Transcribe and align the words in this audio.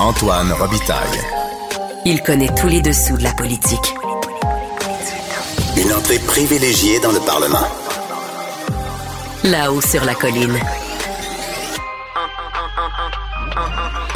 Antoine 0.00 0.52
Robitaille. 0.52 1.20
Il 2.04 2.20
connaît 2.22 2.52
tous 2.60 2.66
les 2.66 2.80
dessous 2.82 3.16
de 3.16 3.22
la 3.22 3.32
politique. 3.32 3.94
Une 5.76 5.92
entrée 5.92 6.18
privilégiée 6.18 6.98
dans 6.98 7.12
le 7.12 7.20
Parlement. 7.20 7.66
Là-haut 9.44 9.80
sur 9.80 10.04
la 10.04 10.14
colline. 10.14 10.58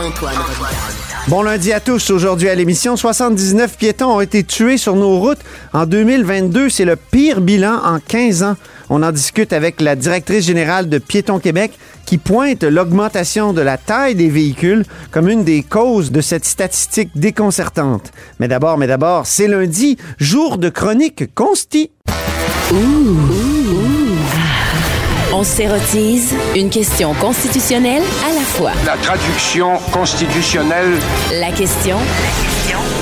Antoine 0.01 0.37
Robitaille. 0.37 0.99
Bon 1.29 1.43
lundi 1.43 1.73
à 1.73 1.81
tous. 1.81 2.11
Aujourd'hui 2.11 2.49
à 2.49 2.55
l'émission, 2.55 2.97
79 2.97 3.77
piétons 3.77 4.17
ont 4.17 4.21
été 4.21 4.43
tués 4.45 4.79
sur 4.79 4.97
nos 4.97 5.19
routes 5.19 5.41
en 5.75 5.85
2022. 5.85 6.71
C'est 6.71 6.87
le 6.87 6.97
pire 6.97 7.41
bilan 7.41 7.81
en 7.85 8.01
15 8.01 8.43
ans. 8.43 8.57
On 8.89 9.03
en 9.03 9.13
discute 9.13 9.53
avec 9.53 9.83
la 9.83 9.95
directrice 9.95 10.47
générale 10.47 10.89
de 10.89 10.97
Piétons 10.97 11.39
Québec 11.39 11.73
qui 12.09 12.17
pointe 12.17 12.65
l'augmentation 12.65 13.53
de 13.53 13.61
la 13.61 13.77
taille 13.77 14.15
des 14.15 14.31
véhicules 14.31 14.87
comme 15.11 15.29
une 15.29 15.45
des 15.45 15.63
causes 15.63 16.11
de 16.11 16.23
cette 16.23 16.47
statistique 16.47 17.11
déconcertante. 17.15 18.13
Mais 18.41 18.49
d'abord, 18.49 18.79
mais 18.79 18.87
d'abord, 18.87 19.27
c'est 19.27 19.47
lundi, 19.47 19.99
jour 20.17 20.57
de 20.57 20.71
chronique 20.71 21.35
consti. 21.35 21.91
On 25.35 25.45
s'érotise 25.45 26.33
une 26.57 26.71
question 26.71 27.13
constitutionnelle 27.13 28.03
à 28.27 28.33
la 28.33 28.41
fois. 28.41 28.73
La 28.87 28.97
traduction 28.97 29.77
constitutionnelle. 29.93 30.95
La 31.39 31.53
question 31.53 31.99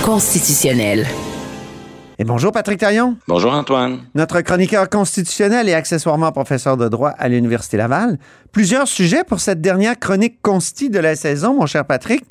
constitutionnelle. 0.04 1.06
Et 2.18 2.24
bonjour 2.24 2.50
Patrick 2.50 2.78
Taillon, 2.80 3.18
Bonjour 3.28 3.52
Antoine. 3.52 3.98
notre 4.14 4.40
chroniqueur 4.40 4.88
constitutionnel 4.88 5.68
et 5.68 5.74
accessoirement 5.74 6.32
professeur 6.32 6.78
de 6.78 6.88
droit 6.88 7.10
à 7.10 7.28
l'Université 7.28 7.76
Laval. 7.76 8.18
Plusieurs 8.52 8.88
sujets 8.88 9.22
pour 9.22 9.40
cette 9.40 9.60
dernière 9.60 9.98
chronique 9.98 10.40
consti 10.40 10.88
de 10.88 10.98
la 10.98 11.14
saison, 11.14 11.54
mon 11.54 11.66
cher 11.66 11.84
Patrick. 11.86 12.24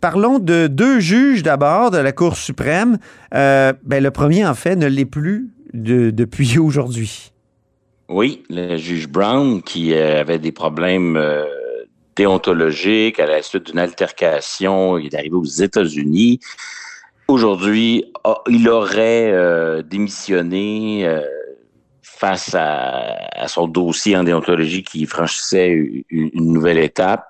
Parlons 0.00 0.38
de 0.38 0.68
deux 0.68 1.00
juges 1.00 1.42
d'abord 1.42 1.90
de 1.90 1.98
la 1.98 2.12
Cour 2.12 2.36
suprême. 2.36 2.98
Euh, 3.34 3.72
ben, 3.82 4.02
le 4.02 4.10
premier, 4.12 4.46
en 4.46 4.54
fait, 4.54 4.76
ne 4.76 4.86
l'est 4.86 5.04
plus 5.04 5.48
de- 5.72 6.10
depuis 6.10 6.58
aujourd'hui. 6.60 7.32
Oui, 8.08 8.44
le 8.50 8.76
juge 8.76 9.08
Brown 9.08 9.62
qui 9.62 9.94
euh, 9.94 10.20
avait 10.20 10.38
des 10.38 10.52
problèmes 10.52 11.16
euh, 11.16 11.42
déontologiques 12.14 13.18
à 13.18 13.26
la 13.26 13.42
suite 13.42 13.66
d'une 13.66 13.78
altercation, 13.80 14.96
il 14.98 15.06
est 15.06 15.14
arrivé 15.16 15.34
aux 15.34 15.42
États-Unis. 15.44 16.38
Aujourd'hui, 17.26 18.12
a- 18.24 18.42
il 18.48 18.68
aurait 18.68 19.30
euh, 19.32 19.82
démissionné 19.82 21.06
euh, 21.06 21.22
face 22.02 22.54
à, 22.54 23.16
à 23.32 23.48
son 23.48 23.66
dossier 23.66 24.16
en 24.16 24.24
déontologie 24.24 24.82
qui 24.82 25.06
franchissait 25.06 25.70
une, 26.10 26.30
nouvelle 26.52 26.78
étape. 26.78 27.26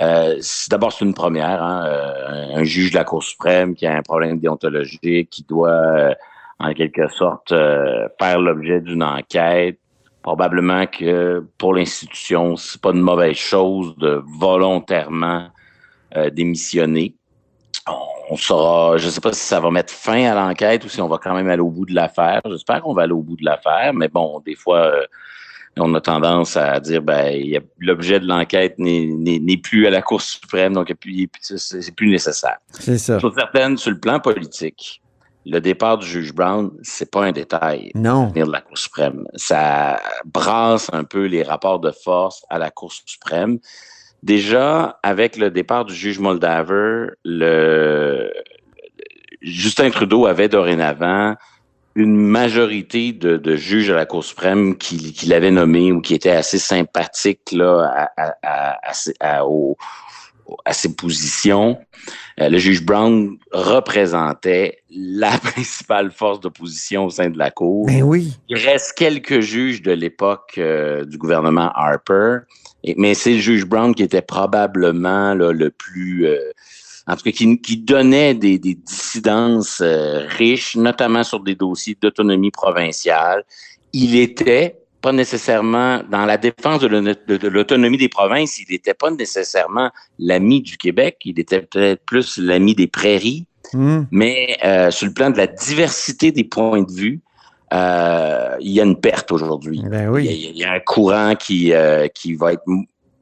Euh, 0.00 0.40
D'abord, 0.70 0.92
c'est 0.92 1.04
une 1.04 1.14
première. 1.14 1.62
Hein, 1.62 1.84
euh, 1.86 2.56
un 2.56 2.64
juge 2.64 2.90
de 2.92 2.96
la 2.96 3.04
Cour 3.04 3.22
suprême 3.22 3.74
qui 3.74 3.86
a 3.86 3.96
un 3.96 4.02
problème 4.02 4.38
déontologique, 4.38 5.30
qui 5.30 5.42
doit, 5.44 5.70
euh, 5.70 6.14
en 6.60 6.72
quelque 6.72 7.08
sorte, 7.08 7.50
euh, 7.52 8.08
faire 8.20 8.40
l'objet 8.40 8.80
d'une 8.80 9.02
enquête. 9.02 9.78
Probablement 10.22 10.86
que 10.86 11.44
pour 11.58 11.74
l'institution, 11.74 12.56
c'est 12.56 12.80
pas 12.80 12.90
une 12.90 13.02
mauvaise 13.02 13.36
chose 13.36 13.96
de 13.98 14.22
volontairement 14.38 15.48
euh, 16.16 16.30
démissionner. 16.30 17.14
On 17.86 18.13
saura, 18.36 18.96
je 18.96 19.08
sais 19.08 19.20
pas 19.20 19.32
si 19.32 19.40
ça 19.46 19.60
va 19.60 19.70
mettre 19.70 19.92
fin 19.92 20.24
à 20.30 20.34
l'enquête 20.34 20.84
ou 20.84 20.88
si 20.88 21.00
on 21.00 21.08
va 21.08 21.18
quand 21.18 21.34
même 21.34 21.48
aller 21.48 21.60
au 21.62 21.70
bout 21.70 21.86
de 21.86 21.94
l'affaire. 21.94 22.40
J'espère 22.48 22.82
qu'on 22.82 22.94
va 22.94 23.02
aller 23.02 23.12
au 23.12 23.22
bout 23.22 23.36
de 23.36 23.44
l'affaire, 23.44 23.92
mais 23.94 24.08
bon, 24.08 24.40
des 24.44 24.54
fois, 24.54 24.86
euh, 24.86 25.02
on 25.78 25.92
a 25.94 26.00
tendance 26.00 26.56
à 26.56 26.78
dire 26.80 27.02
ben 27.02 27.42
l'objet 27.80 28.20
de 28.20 28.26
l'enquête 28.26 28.76
n'est- 28.78 29.56
plus 29.58 29.86
à 29.86 29.90
la 29.90 30.02
Cour 30.02 30.20
suprême, 30.22 30.72
donc 30.74 30.92
c'est 31.40 31.94
plus 31.96 32.08
nécessaire. 32.08 32.58
C'est 32.70 32.98
ça. 32.98 33.18
Chose 33.18 33.34
certaine, 33.36 33.76
sur 33.76 33.90
le 33.90 33.98
plan 33.98 34.20
politique, 34.20 35.02
le 35.46 35.60
départ 35.60 35.98
du 35.98 36.06
juge 36.06 36.32
Brown, 36.32 36.70
c'est 36.82 37.10
pas 37.10 37.24
un 37.24 37.32
détail 37.32 37.90
Non. 37.94 38.28
venir 38.28 38.46
de 38.46 38.52
la 38.52 38.60
Cour 38.60 38.78
suprême. 38.78 39.26
Ça 39.34 40.00
brasse 40.24 40.88
un 40.92 41.04
peu 41.04 41.24
les 41.26 41.42
rapports 41.42 41.80
de 41.80 41.90
force 41.90 42.44
à 42.48 42.58
la 42.58 42.70
Cour 42.70 42.92
suprême. 42.92 43.58
Déjà, 44.24 44.98
avec 45.02 45.36
le 45.36 45.50
départ 45.50 45.84
du 45.84 45.94
juge 45.94 46.18
Moldaver, 46.18 47.08
le 47.26 48.32
Justin 49.42 49.90
Trudeau 49.90 50.24
avait 50.24 50.48
dorénavant 50.48 51.34
une 51.94 52.16
majorité 52.16 53.12
de, 53.12 53.36
de 53.36 53.54
juges 53.54 53.90
à 53.90 53.94
la 53.94 54.06
Cour 54.06 54.24
suprême 54.24 54.78
qui, 54.78 55.12
qui 55.12 55.26
l'avaient 55.26 55.50
nommé 55.50 55.92
ou 55.92 56.00
qui 56.00 56.14
étaient 56.14 56.30
assez 56.30 56.58
sympathiques 56.58 57.52
là, 57.52 58.08
à, 58.16 58.22
à, 58.28 58.34
à, 58.42 58.88
à 58.88 58.92
ses- 58.94 59.14
à- 59.20 59.46
au- 59.46 59.76
à 60.64 60.72
ses 60.72 60.96
positions. 60.96 61.78
Euh, 62.40 62.48
le 62.48 62.56
juge 62.56 62.82
Brown 62.82 63.36
représentait 63.52 64.78
la 64.90 65.30
principale 65.38 66.10
force 66.10 66.40
d'opposition 66.40 67.04
au 67.04 67.10
sein 67.10 67.28
de 67.28 67.36
la 67.38 67.50
Cour. 67.50 67.86
Ben 67.86 68.02
oui. 68.02 68.32
Il 68.48 68.56
reste 68.56 68.94
quelques 68.96 69.40
juges 69.40 69.82
de 69.82 69.92
l'époque 69.92 70.54
euh, 70.56 71.04
du 71.04 71.18
gouvernement 71.18 71.70
Harper, 71.74 72.38
et- 72.84 72.94
mais 72.96 73.14
c'est 73.14 73.32
le 73.32 73.38
juge 73.40 73.64
Brown 73.66 73.94
qui 73.94 74.02
était 74.02 74.22
probablement 74.22 75.34
là, 75.34 75.52
le 75.52 75.70
plus, 75.70 76.26
euh, 76.26 76.38
en 77.06 77.16
tout 77.16 77.24
cas, 77.24 77.32
qui, 77.32 77.60
qui 77.60 77.76
donnait 77.78 78.34
des, 78.34 78.58
des 78.58 78.74
dissidences 78.74 79.80
euh, 79.82 80.26
riches, 80.28 80.76
notamment 80.76 81.24
sur 81.24 81.40
des 81.40 81.54
dossiers 81.54 81.96
d'autonomie 82.00 82.50
provinciale. 82.50 83.44
Il 83.92 84.16
était 84.16 84.76
pas 85.00 85.12
nécessairement 85.12 86.02
dans 86.10 86.24
la 86.24 86.38
défense 86.38 86.80
de 86.80 86.86
l'auto- 86.86 87.20
de- 87.28 87.36
de 87.36 87.48
l'autonomie 87.48 87.98
des 87.98 88.08
provinces, 88.08 88.58
il 88.58 88.66
n'était 88.70 88.94
pas 88.94 89.10
nécessairement 89.10 89.90
l'ami 90.18 90.62
du 90.62 90.78
Québec, 90.78 91.18
il 91.26 91.38
était 91.38 91.60
peut-être 91.60 92.02
plus 92.06 92.38
l'ami 92.38 92.74
des 92.74 92.86
prairies. 92.86 93.46
Hmm. 93.74 94.04
Mais 94.10 94.56
euh, 94.64 94.90
sur 94.90 95.06
le 95.06 95.12
plan 95.12 95.30
de 95.30 95.36
la 95.36 95.46
diversité 95.46 96.32
des 96.32 96.44
points 96.44 96.82
de 96.82 96.92
vue, 96.92 97.20
euh, 97.74 98.56
il 98.60 98.70
y 98.72 98.80
a 98.80 98.84
une 98.84 99.00
perte 99.00 99.32
aujourd'hui. 99.32 99.82
Ben 99.90 99.98
Il, 99.98 100.02
y 100.02 100.06
a, 100.06 100.10
oui. 100.10 100.50
il 100.54 100.56
y 100.58 100.64
a 100.64 100.72
un 100.72 100.80
courant 100.80 101.34
qui, 101.34 101.72
euh, 101.72 102.06
qui 102.08 102.34
va 102.34 102.52
être 102.52 102.62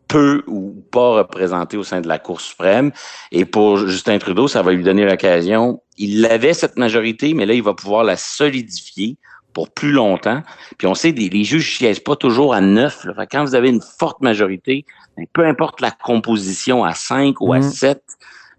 peu 0.08 0.42
ou 0.46 0.74
pas 0.90 1.14
représenté 1.18 1.76
au 1.78 1.84
sein 1.84 2.00
de 2.02 2.08
la 2.08 2.18
Cour 2.18 2.40
suprême. 2.40 2.92
Et 3.30 3.44
pour 3.46 3.78
Justin 3.78 4.18
Trudeau, 4.18 4.46
ça 4.48 4.60
va 4.62 4.72
lui 4.72 4.84
donner 4.84 5.06
l'occasion. 5.06 5.80
Il 5.96 6.26
avait 6.26 6.52
cette 6.52 6.76
majorité, 6.76 7.32
mais 7.32 7.46
là, 7.46 7.54
il 7.54 7.62
va 7.62 7.72
pouvoir 7.72 8.04
la 8.04 8.16
solidifier 8.16 9.16
pour 9.54 9.70
plus 9.70 9.92
longtemps. 9.92 10.42
Puis 10.78 10.86
on 10.86 10.94
sait, 10.94 11.12
les 11.12 11.44
juges 11.44 11.72
ne 11.72 11.76
siègent 11.78 12.04
pas 12.04 12.16
toujours 12.16 12.52
à 12.54 12.60
neuf. 12.60 13.04
là. 13.04 13.26
Quand 13.30 13.44
vous 13.44 13.54
avez 13.54 13.68
une 13.70 13.82
forte 13.98 14.20
majorité, 14.20 14.84
ben, 15.16 15.26
peu 15.32 15.46
importe 15.46 15.80
la 15.80 15.91
composition 15.91 16.84
à 16.84 16.94
cinq 16.94 17.41
ou 17.41 17.52
à 17.52 17.58
Mhm. 17.58 17.62
sept, 17.70 18.02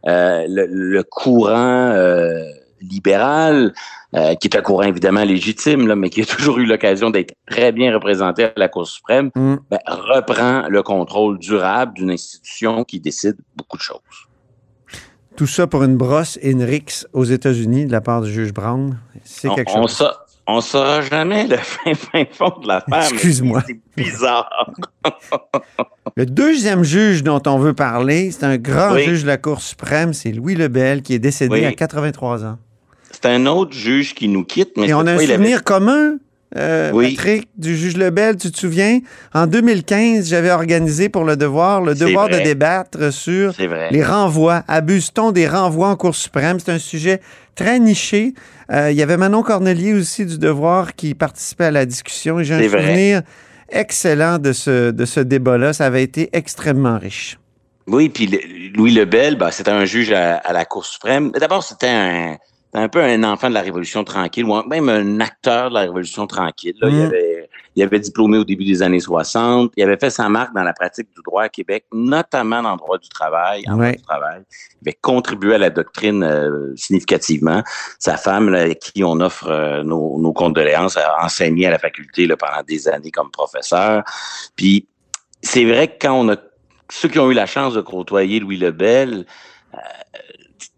euh, 0.08 0.46
le, 0.48 0.66
le 0.70 1.04
courant 1.04 1.92
euh, 1.92 2.44
libéral, 2.90 3.74
euh, 4.16 4.36
qui 4.36 4.48
est 4.48 4.58
un 4.58 4.62
courant 4.62 4.84
évidemment 4.84 5.24
légitime, 5.24 5.88
là, 5.88 5.96
mais 5.96 6.10
qui 6.10 6.22
a 6.22 6.26
toujours 6.38 6.58
eu 6.60 6.66
l'occasion 6.66 7.10
d'être 7.10 7.34
très 7.50 7.72
bien 7.72 7.94
représenté 7.94 8.46
à 8.46 8.54
la 8.58 8.68
Cour 8.70 8.88
suprême, 8.88 9.30
Hmm. 9.36 9.56
ben, 9.72 9.80
reprend 9.88 10.68
le 10.70 10.84
contrôle 10.84 11.40
durable 11.40 11.94
d'une 11.96 12.12
institution 12.12 12.84
qui 12.84 13.00
décide 13.00 13.38
beaucoup 13.56 13.78
de 13.78 13.82
choses. 13.82 14.00
Tout 15.36 15.48
ça 15.48 15.66
pour 15.66 15.84
une 15.84 15.98
brosse 15.98 16.38
et 16.42 16.52
une 16.52 16.64
rixe 16.64 17.08
aux 17.12 17.24
États-Unis 17.24 17.88
de 17.88 17.92
la 17.92 18.02
part 18.02 18.22
du 18.22 18.32
juge 18.32 18.54
Brown. 18.54 19.00
C'est 19.24 19.48
On, 19.50 19.56
quelque 19.56 19.72
on 19.76 19.82
chose. 19.88 19.92
sa- 19.98 20.20
on 20.46 20.60
saura 20.62 21.02
jamais 21.02 21.48
le 21.48 21.56
fin, 21.58 21.94
fin 21.96 22.26
fond 22.30 22.54
de 22.62 22.68
l'affaire. 22.68 23.10
Excuse-moi. 23.12 23.64
C'est 23.66 23.80
bizarre. 23.96 24.50
Le 26.16 26.26
deuxième 26.28 26.84
juge 26.84 27.24
dont 27.24 27.42
on 27.48 27.58
veut 27.58 27.74
parler, 27.74 28.30
c'est 28.32 28.44
un 28.46 28.58
grand 28.58 28.94
Oui. 28.94 29.04
juge 29.06 29.24
de 29.24 29.28
la 29.28 29.38
Cour 29.38 29.62
suprême, 29.62 30.14
c'est 30.14 30.32
Louis 30.32 30.54
Lebel, 30.54 31.02
qui 31.02 31.14
est 31.16 31.20
décédé 31.20 31.56
Oui. 31.56 31.66
à 31.66 31.72
83 31.72 32.44
ans. 32.46 32.58
C'est 33.24 33.30
un 33.30 33.46
autre 33.46 33.72
juge 33.74 34.14
qui 34.16 34.28
nous 34.28 34.44
quitte, 34.44 34.72
mais 34.76 34.88
Et 34.90 34.94
on 34.94 35.00
a 35.00 35.12
un 35.12 35.16
avait- 35.16 35.28
souvenir 35.28 35.64
commun, 35.64 36.18
euh, 36.58 36.92
Oui. 36.94 37.16
Patrick, 37.16 37.48
du 37.58 37.78
juge 37.78 37.96
Lebel, 37.96 38.36
tu 38.36 38.52
te 38.52 38.58
souviens? 38.60 39.00
En 39.34 39.48
2015, 39.48 40.28
j'avais 40.28 40.52
organisé 40.52 41.08
pour 41.08 41.24
le 41.24 41.38
devoir, 41.38 41.80
le 41.82 41.96
devoir 41.96 42.28
de 42.28 42.38
débattre 42.40 43.14
sur 43.14 43.54
les 43.92 44.04
renvois. 44.04 44.64
Abuse-t-on 44.68 45.32
des 45.32 45.48
renvois 45.48 45.88
en 45.88 45.96
Cour 45.96 46.14
suprême? 46.16 46.60
C'est 46.60 46.74
un 46.74 46.80
sujet 46.80 47.22
très 47.56 47.80
niché. 47.80 48.34
Euh, 48.74 48.92
il 48.92 48.98
y 48.98 49.02
avait 49.02 49.16
Manon 49.16 49.42
Cornelier 49.42 49.94
aussi 49.94 50.26
du 50.26 50.38
devoir 50.38 50.94
qui 50.94 51.16
participait 51.16 51.66
à 51.66 51.72
la 51.72 51.86
discussion 51.86 52.42
et 52.42 52.44
j'ai 52.44 52.56
un 52.56 52.68
vrai. 52.68 52.82
souvenir 52.82 53.22
excellent 53.70 54.38
de 54.38 54.52
ce, 54.52 54.92
de 54.92 55.06
ce 55.06 55.22
débat-là. 55.22 55.72
Ça 55.72 55.86
avait 55.86 56.04
été 56.04 56.30
extrêmement 56.34 57.00
riche. 57.00 57.40
Oui, 57.88 58.10
puis 58.10 58.30
Louis 58.76 58.92
Lebel, 58.92 59.38
ben, 59.38 59.50
c'était 59.50 59.72
un 59.72 59.86
juge 59.86 60.12
à, 60.12 60.36
à 60.36 60.52
la 60.52 60.66
Cour 60.66 60.86
suprême. 60.86 61.32
D'abord, 61.40 61.64
c'était 61.64 61.88
un, 61.88 62.38
c'était 62.74 62.86
un 62.86 62.90
peu 62.90 63.04
un 63.04 63.24
enfant 63.24 63.50
de 63.50 63.54
la 63.54 63.62
Révolution 63.62 64.04
tranquille, 64.04 64.46
ou 64.46 64.64
même 64.64 64.90
un 64.90 65.20
acteur 65.20 65.70
de 65.70 65.76
la 65.76 65.82
Révolution 65.82 66.26
tranquille. 66.26 66.74
Là. 66.82 66.90
Il, 66.90 66.96
Mm. 66.96 67.06
avait, 67.06 67.50
il 67.76 67.84
avait 67.84 68.00
diplômé 68.00 68.40
au 68.40 68.44
début 68.44 68.66
des 68.66 68.82
années 68.82 69.00
60. 69.00 69.72
Il 69.78 69.84
avait 69.84 69.98
fait 69.98 70.10
sa 70.10 70.28
marque 70.28 70.56
dans 70.56 70.64
la 70.64 70.74
pratique 70.74 71.08
du 71.16 71.22
droit 71.24 71.44
à 71.44 71.50
Québec, 71.50 71.86
notamment 71.94 72.64
dans 72.64 72.72
le 72.72 72.78
droit 72.78 72.98
du 72.98 73.10
travail. 73.10 73.64
En 73.68 73.74
droit 73.74 73.92
du 73.92 74.02
travail. 74.02 74.42
Il 74.82 74.90
avait 74.90 74.98
contribué 75.00 75.54
à 75.54 75.58
la 75.60 75.70
doctrine 75.70 76.24
euh, 76.24 76.74
significativement. 76.76 77.62
Sa 78.00 78.18
femme, 78.18 78.50
là, 78.50 78.62
à 78.62 78.74
qui 78.74 79.04
on 79.04 79.20
offre 79.20 79.50
euh, 79.50 79.84
nos, 79.84 80.20
nos 80.20 80.34
condoléances, 80.34 80.98
a 80.98 81.24
enseigné 81.24 81.68
à 81.68 81.70
la 81.70 81.78
faculté 81.78 82.26
là, 82.26 82.38
pendant 82.38 82.64
des 82.68 82.88
années 82.88 83.12
comme 83.12 83.30
professeur. 83.30 84.04
Puis 84.56 84.88
c'est 85.44 85.66
vrai 85.66 85.90
que 85.90 86.08
quand 86.08 86.14
on 86.14 86.28
a 86.30 86.38
ceux 86.90 87.08
qui 87.08 87.20
ont 87.20 87.30
eu 87.30 87.36
la 87.36 87.46
chance 87.46 87.76
de 87.76 87.82
côtoyer 87.82 88.40
Louis 88.40 88.58
Lebel, 88.58 89.28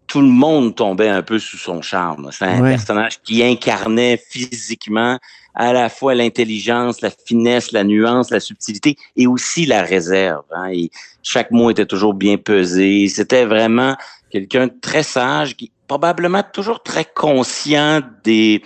tout 0.06 0.20
le 0.20 0.28
monde 0.28 0.74
tombait 0.74 1.08
un 1.08 1.22
peu 1.22 1.38
sous 1.38 1.56
son 1.58 1.82
charme. 1.82 2.30
C'est 2.32 2.44
un 2.44 2.62
Ouais. 2.62 2.70
personnage 2.70 3.20
qui 3.22 3.42
incarnait 3.42 4.16
physiquement 4.30 5.18
à 5.54 5.72
la 5.72 5.88
fois 5.88 6.14
l'intelligence, 6.14 7.00
la 7.00 7.10
finesse, 7.10 7.72
la 7.72 7.82
nuance, 7.82 8.30
la 8.30 8.40
subtilité 8.40 8.96
et 9.16 9.26
aussi 9.26 9.66
la 9.66 9.82
réserve. 9.82 10.44
hein. 10.54 10.68
Et 10.72 10.90
chaque 11.22 11.50
mot 11.50 11.70
était 11.70 11.86
toujours 11.86 12.14
bien 12.14 12.36
pesé. 12.36 13.08
C'était 13.08 13.46
vraiment 13.46 13.96
quelqu'un 14.30 14.66
de 14.66 14.74
très 14.80 15.02
sage, 15.02 15.56
qui 15.56 15.72
probablement 15.88 16.42
toujours 16.52 16.82
très 16.82 17.04
conscient 17.04 18.00
des, 18.24 18.62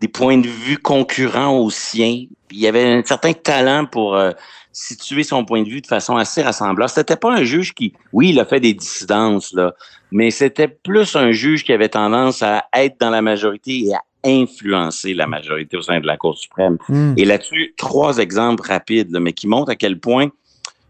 des 0.00 0.08
points 0.08 0.38
de 0.38 0.48
vue 0.48 0.78
concurrents 0.78 1.56
aux 1.58 1.70
siens. 1.70 2.24
Il 2.50 2.58
y 2.58 2.66
avait 2.66 2.84
un 2.84 3.02
certain 3.04 3.32
talent 3.32 3.86
pour 3.86 4.16
euh, 4.16 4.32
situer 4.74 5.22
son 5.22 5.44
point 5.44 5.62
de 5.62 5.68
vue 5.68 5.80
de 5.80 5.86
façon 5.86 6.16
assez 6.16 6.42
rassembleur. 6.42 6.90
C'était 6.90 7.16
pas 7.16 7.32
un 7.32 7.44
juge 7.44 7.72
qui, 7.72 7.94
oui, 8.12 8.30
il 8.30 8.40
a 8.40 8.44
fait 8.44 8.60
des 8.60 8.74
dissidences, 8.74 9.52
là, 9.54 9.74
mais 10.10 10.30
c'était 10.30 10.68
plus 10.68 11.16
un 11.16 11.32
juge 11.32 11.64
qui 11.64 11.72
avait 11.72 11.88
tendance 11.88 12.42
à 12.42 12.64
être 12.74 13.00
dans 13.00 13.10
la 13.10 13.22
majorité 13.22 13.86
et 13.86 13.94
à 13.94 14.00
influencer 14.24 15.14
la 15.14 15.26
majorité 15.26 15.76
au 15.76 15.82
sein 15.82 16.00
de 16.00 16.06
la 16.06 16.16
Cour 16.16 16.36
suprême. 16.36 16.78
Hmm. 16.88 17.14
Et 17.16 17.24
là-dessus, 17.24 17.74
trois 17.76 18.18
exemples 18.18 18.66
rapides, 18.66 19.10
là, 19.12 19.20
mais 19.20 19.32
qui 19.32 19.46
montrent 19.46 19.70
à 19.70 19.76
quel 19.76 20.00
point, 20.00 20.28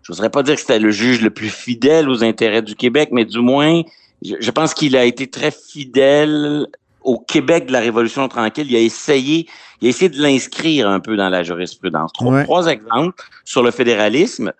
je 0.02 0.12
n'oserais 0.12 0.31
pas 0.31 0.42
dire 0.42 0.54
que 0.54 0.60
c'était 0.60 0.78
le 0.78 0.90
juge 0.90 1.20
le 1.20 1.31
plus 1.31 1.50
fidèle 1.50 2.08
aux 2.08 2.25
intérêts 2.25 2.62
du 2.62 2.75
Québec, 2.75 3.10
mais 3.12 3.25
du 3.25 3.40
moins, 3.40 3.82
je, 4.25 4.34
je 4.40 4.50
pense 4.50 4.72
qu'il 4.72 4.96
a 4.96 5.04
été 5.04 5.28
très 5.28 5.50
fidèle 5.50 6.66
au 7.05 7.19
Québec 7.19 7.67
de 7.67 7.73
la 7.73 7.81
Révolution 7.81 8.27
tranquille. 8.29 8.67
Il 8.71 8.77
a 8.77 8.81
essayé, 8.81 9.47
il 9.81 9.87
a 9.87 9.91
essayé 9.91 10.09
de 10.09 10.21
l'inscrire 10.21 10.89
un 10.89 11.01
peu 11.01 11.17
dans 11.17 11.29
la 11.29 11.43
jurisprudence. 11.43 12.12
Trois, 12.12 12.33
Ouais. 12.33 12.45
trois 12.45 12.67
exemples 12.67 13.23
sur 13.45 13.62
le 13.62 13.71
fédéralisme, 13.71 14.53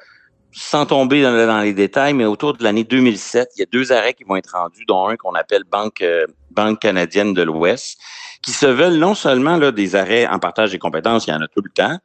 sans 0.53 0.87
tomber 0.87 1.23
dans, 1.23 1.33
dans 1.47 1.61
les 1.61 1.73
détails, 1.73 2.15
mais 2.15 2.25
autour 2.27 2.53
de 2.57 2.63
l'année 2.63 2.85
2007, 2.85 3.49
il 3.57 3.61
y 3.61 3.63
a 3.63 3.67
deux 3.73 3.91
arrêts 3.93 4.15
qui 4.15 4.23
vont 4.25 4.37
être 4.37 4.53
rendus, 4.53 4.85
dont 4.87 5.09
un 5.09 5.17
qu'on 5.17 5.35
appelle 5.35 5.63
Banque, 5.71 6.01
euh, 6.03 6.27
Banque 6.53 6.79
canadienne 6.81 7.35
de 7.35 7.43
l'Ouest, 7.43 7.99
qui 8.43 8.53
se 8.53 8.67
veulent 8.67 8.99
non 8.99 9.15
seulement 9.15 9.57
là, 9.57 9.73
des 9.73 9.97
arrêts 9.97 10.27
en 10.29 10.39
partage 10.39 10.71
des 10.71 10.79
compétences, 10.79 11.27
il 11.27 11.31
y 11.31 11.35
en 11.35 11.41
a 11.41 11.49
tout 11.49 11.63
le 11.65 11.71
temps, 11.71 11.99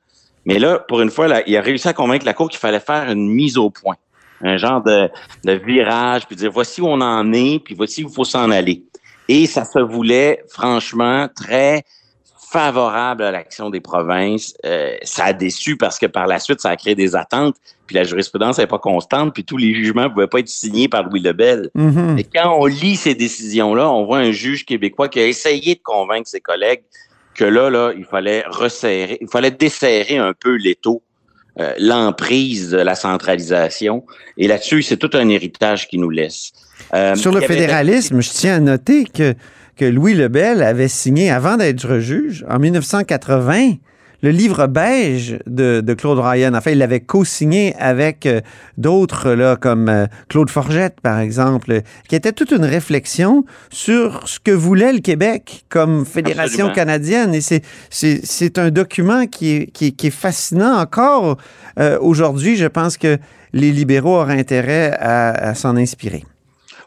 mais 0.45 0.57
là, 0.57 0.79
pour 0.79 1.01
une 1.01 1.11
fois, 1.11 1.27
là, 1.27 1.43
il 1.45 1.55
a 1.57 1.61
réussi 1.61 1.87
à 1.89 1.93
convaincre 1.93 2.25
la 2.25 2.33
Cour 2.33 2.49
qu'il 2.49 2.59
fallait 2.59 2.79
faire 2.79 3.11
une 3.11 3.29
mise 3.29 3.57
au 3.57 3.69
point, 3.69 3.97
un 4.41 4.57
genre 4.57 4.81
de, 4.81 5.09
de 5.43 5.51
virage, 5.51 6.25
puis 6.25 6.35
dire 6.35 6.49
voici 6.49 6.81
où 6.81 6.87
on 6.87 7.01
en 7.01 7.31
est, 7.33 7.59
puis 7.63 7.75
voici 7.75 8.03
où 8.03 8.07
il 8.07 8.13
faut 8.13 8.23
s'en 8.23 8.49
aller. 8.49 8.83
Et 9.29 9.45
ça 9.45 9.63
se 9.63 9.79
voulait, 9.79 10.43
franchement, 10.49 11.29
très 11.33 11.83
favorable 12.51 13.23
à 13.23 13.31
l'action 13.31 13.69
des 13.69 13.79
provinces. 13.79 14.55
Euh, 14.65 14.95
ça 15.03 15.25
a 15.25 15.33
déçu 15.33 15.77
parce 15.77 15.99
que 15.99 16.07
par 16.07 16.25
la 16.25 16.39
suite, 16.39 16.61
ça 16.61 16.69
a 16.69 16.75
créé 16.75 16.95
des 16.95 17.15
attentes, 17.15 17.55
puis 17.85 17.95
la 17.95 18.03
jurisprudence 18.03 18.57
n'est 18.57 18.65
pas 18.65 18.79
constante, 18.79 19.35
puis 19.35 19.45
tous 19.45 19.57
les 19.57 19.75
jugements 19.75 20.05
ne 20.05 20.07
pouvaient 20.07 20.27
pas 20.27 20.39
être 20.39 20.49
signés 20.49 20.89
par 20.89 21.03
Louis 21.03 21.19
Lebel. 21.19 21.69
Mhm. 21.75 22.17
Et 22.17 22.23
quand 22.23 22.57
on 22.59 22.65
lit 22.65 22.95
ces 22.95 23.13
décisions-là, 23.13 23.91
on 23.91 24.03
voit 24.05 24.17
un 24.17 24.31
juge 24.31 24.65
québécois 24.65 25.09
qui 25.09 25.19
a 25.19 25.27
essayé 25.27 25.75
de 25.75 25.81
convaincre 25.83 26.27
ses 26.27 26.41
collègues 26.41 26.81
que 27.35 27.45
là, 27.45 27.69
là, 27.69 27.93
il 27.95 28.05
fallait 28.05 28.43
resserrer, 28.47 29.19
il 29.21 29.27
fallait 29.29 29.51
desserrer 29.51 30.17
un 30.17 30.33
peu 30.33 30.55
l'étau, 30.55 31.03
euh, 31.59 31.73
l'emprise 31.79 32.71
de 32.71 32.77
la 32.77 32.95
centralisation. 32.95 34.03
Et 34.37 34.47
là-dessus, 34.47 34.81
c'est 34.83 34.97
tout 34.97 35.09
un 35.13 35.27
héritage 35.29 35.87
qui 35.87 35.97
nous 35.97 36.09
laisse. 36.09 36.51
Euh, 36.93 37.15
Sur 37.15 37.31
le 37.31 37.37
avait- 37.37 37.47
fédéralisme, 37.47 38.21
je 38.21 38.29
tiens 38.29 38.55
à 38.55 38.59
noter 38.59 39.05
que, 39.05 39.33
que 39.75 39.85
Louis 39.85 40.13
Lebel 40.13 40.61
avait 40.63 40.87
signé, 40.87 41.29
avant 41.31 41.57
d'être 41.57 41.99
juge, 41.99 42.45
en 42.49 42.59
1980, 42.59 43.73
le 44.21 44.31
livre 44.31 44.67
beige 44.67 45.39
de, 45.47 45.81
de 45.81 45.93
Claude 45.93 46.19
Ryan. 46.19 46.53
Enfin, 46.53 46.71
il 46.71 46.77
l'avait 46.79 46.99
co-signé 46.99 47.75
avec 47.77 48.25
euh, 48.25 48.41
d'autres, 48.77 49.31
là, 49.31 49.55
comme 49.55 49.87
euh, 49.89 50.07
Claude 50.27 50.49
Forgette, 50.49 50.99
par 51.01 51.19
exemple, 51.19 51.81
qui 52.07 52.15
était 52.15 52.31
toute 52.33 52.51
une 52.51 52.65
réflexion 52.65 53.45
sur 53.71 54.27
ce 54.27 54.39
que 54.39 54.51
voulait 54.51 54.93
le 54.93 54.99
Québec 54.99 55.63
comme 55.69 56.05
fédération 56.05 56.65
Absolument. 56.67 56.73
canadienne. 56.73 57.33
Et 57.33 57.41
c'est- 57.41 57.63
c'est 57.89 58.19
c'est 58.25 58.57
un 58.57 58.69
document 58.71 59.25
qui 59.27 59.55
est, 59.55 59.65
qui 59.71 59.93
qui 59.95 60.07
est 60.07 60.11
fascinant 60.11 60.77
encore 60.79 61.37
euh, 61.79 61.97
aujourd'hui. 62.01 62.55
Je 62.57 62.67
pense 62.67 62.97
que 62.97 63.17
les 63.53 63.71
libéraux 63.71 64.17
auraient 64.17 64.39
intérêt 64.39 64.91
à, 64.99 65.29
à 65.49 65.55
s'en 65.55 65.75
inspirer. 65.77 66.23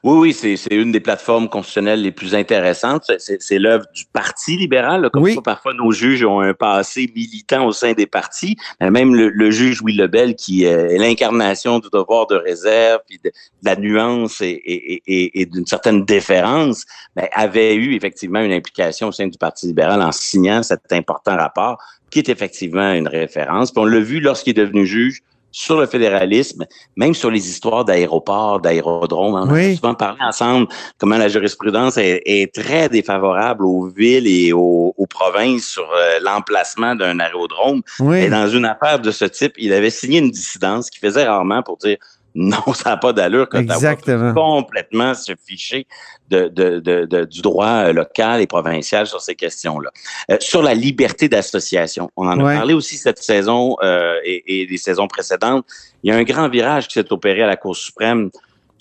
Oui, 0.04 0.18
oui, 0.18 0.32
c'est 0.32 0.56
c'est 0.56 0.74
une 0.74 0.90
des 0.90 0.98
plateformes 0.98 1.48
constitutionnelles 1.48 2.02
les 2.02 2.10
plus 2.10 2.34
intéressantes. 2.34 3.08
C'est- 3.18 3.58
l'œuvre 3.58 3.84
du 3.94 4.04
Parti 4.12 4.56
libéral. 4.56 5.02
là. 5.02 5.10
Comme 5.10 5.22
Oui. 5.22 5.34
ça, 5.36 5.42
parfois, 5.42 5.74
nos 5.74 5.92
juges 5.92 6.24
ont 6.24 6.40
un 6.40 6.54
passé 6.54 7.08
militant 7.14 7.66
au 7.66 7.72
sein 7.72 7.92
des 7.92 8.06
partis. 8.06 8.56
Même 8.80 9.14
le, 9.14 9.28
le 9.28 9.50
juge 9.52 9.80
Louis 9.80 9.92
Lebel, 9.92 10.34
qui 10.34 10.66
euh, 10.66 10.88
est 10.88 10.98
l'incarnation 10.98 11.78
du 11.78 11.88
devoir 11.92 12.26
de 12.26 12.34
réserve, 12.34 13.00
puis 13.08 13.20
de, 13.24 13.28
de 13.30 13.34
la 13.62 13.76
nuance 13.76 14.40
et, 14.40 14.48
et, 14.50 15.40
et- 15.40 15.46
d'une 15.46 15.66
certaine 15.66 16.04
déférence, 16.04 16.84
avait 17.32 17.74
eu 17.76 17.94
effectivement 17.94 18.40
une 18.40 18.52
implication 18.52 19.08
au 19.08 19.12
sein 19.12 19.28
du 19.28 19.38
Parti 19.38 19.66
libéral 19.68 20.02
en 20.02 20.10
signant 20.10 20.64
cet 20.64 20.92
important 20.92 21.36
rapport, 21.36 21.78
qui 22.10 22.18
est 22.18 22.28
effectivement 22.28 22.92
une 22.92 23.06
référence. 23.06 23.70
Puis 23.70 23.80
on 23.80 23.84
l'a 23.86 24.00
vu 24.00 24.18
lorsqu'il 24.18 24.50
est 24.58 24.60
devenu 24.60 24.84
juge 24.84 25.20
sur 25.52 25.78
le 25.78 25.86
fédéralisme, 25.86 26.64
même 26.96 27.14
sur 27.14 27.30
les 27.30 27.46
histoires 27.48 27.84
d'aéroports, 27.84 28.60
d'aérodromes. 28.60 29.34
On 29.34 29.52
Oui. 29.52 29.72
a 29.72 29.76
souvent 29.76 29.94
parlé 29.94 30.18
ensemble 30.22 30.66
comment 30.98 31.18
la 31.18 31.28
jurisprudence 31.28 31.98
est, 31.98 32.22
est 32.24 32.52
très 32.54 32.88
défavorable 32.88 33.64
aux 33.64 33.86
villes 33.88 34.26
et 34.26 34.52
aux, 34.52 34.94
aux 34.96 35.06
provinces 35.06 35.66
sur 35.66 35.88
euh, 35.94 36.18
l'emplacement 36.22 36.94
d'un 36.94 37.20
aérodrome. 37.20 37.82
Oui. 38.00 38.16
Et 38.22 38.28
dans 38.30 38.48
une 38.48 38.64
affaire 38.64 38.98
de 38.98 39.10
ce 39.10 39.26
type, 39.26 39.52
il 39.58 39.72
avait 39.72 39.90
signé 39.90 40.18
une 40.20 40.30
dissidence 40.30 40.88
qui 40.90 40.98
faisait 40.98 41.24
rarement 41.28 41.62
pour 41.62 41.76
dire 41.76 41.98
non, 42.34 42.72
ça 42.74 42.90
n'a 42.90 42.96
pas 42.96 43.12
d'allure 43.12 43.48
que 43.48 43.58
Exactement. 43.58 44.32
complètement 44.34 45.14
se 45.14 45.32
ficher 45.46 45.86
de, 46.30 46.48
de, 46.48 46.80
de, 46.80 47.04
de- 47.04 47.24
du 47.26 47.42
droit 47.42 47.66
euh, 47.86 47.92
local 47.92 48.40
et 48.40 48.46
provincial 48.46 49.06
sur 49.06 49.20
ces 49.20 49.34
questions-là. 49.34 49.90
Euh, 50.30 50.36
sur 50.40 50.62
la 50.62 50.74
liberté 50.74 51.28
d'association, 51.28 52.10
on 52.16 52.26
en 52.26 52.40
a 52.44 52.54
parlé 52.56 52.72
aussi 52.74 52.96
cette 52.96 53.18
saison 53.18 53.76
euh, 53.82 54.16
et, 54.24 54.62
et 54.62 54.66
les 54.66 54.78
saisons 54.78 55.08
précédentes. 55.08 55.66
Il 56.02 56.10
y 56.10 56.12
a 56.12 56.16
un 56.16 56.22
grand 56.22 56.48
virage 56.48 56.88
qui 56.88 56.94
s'est 56.94 57.12
opéré 57.12 57.42
à 57.42 57.46
la 57.46 57.56
Cour 57.56 57.76
suprême 57.76 58.30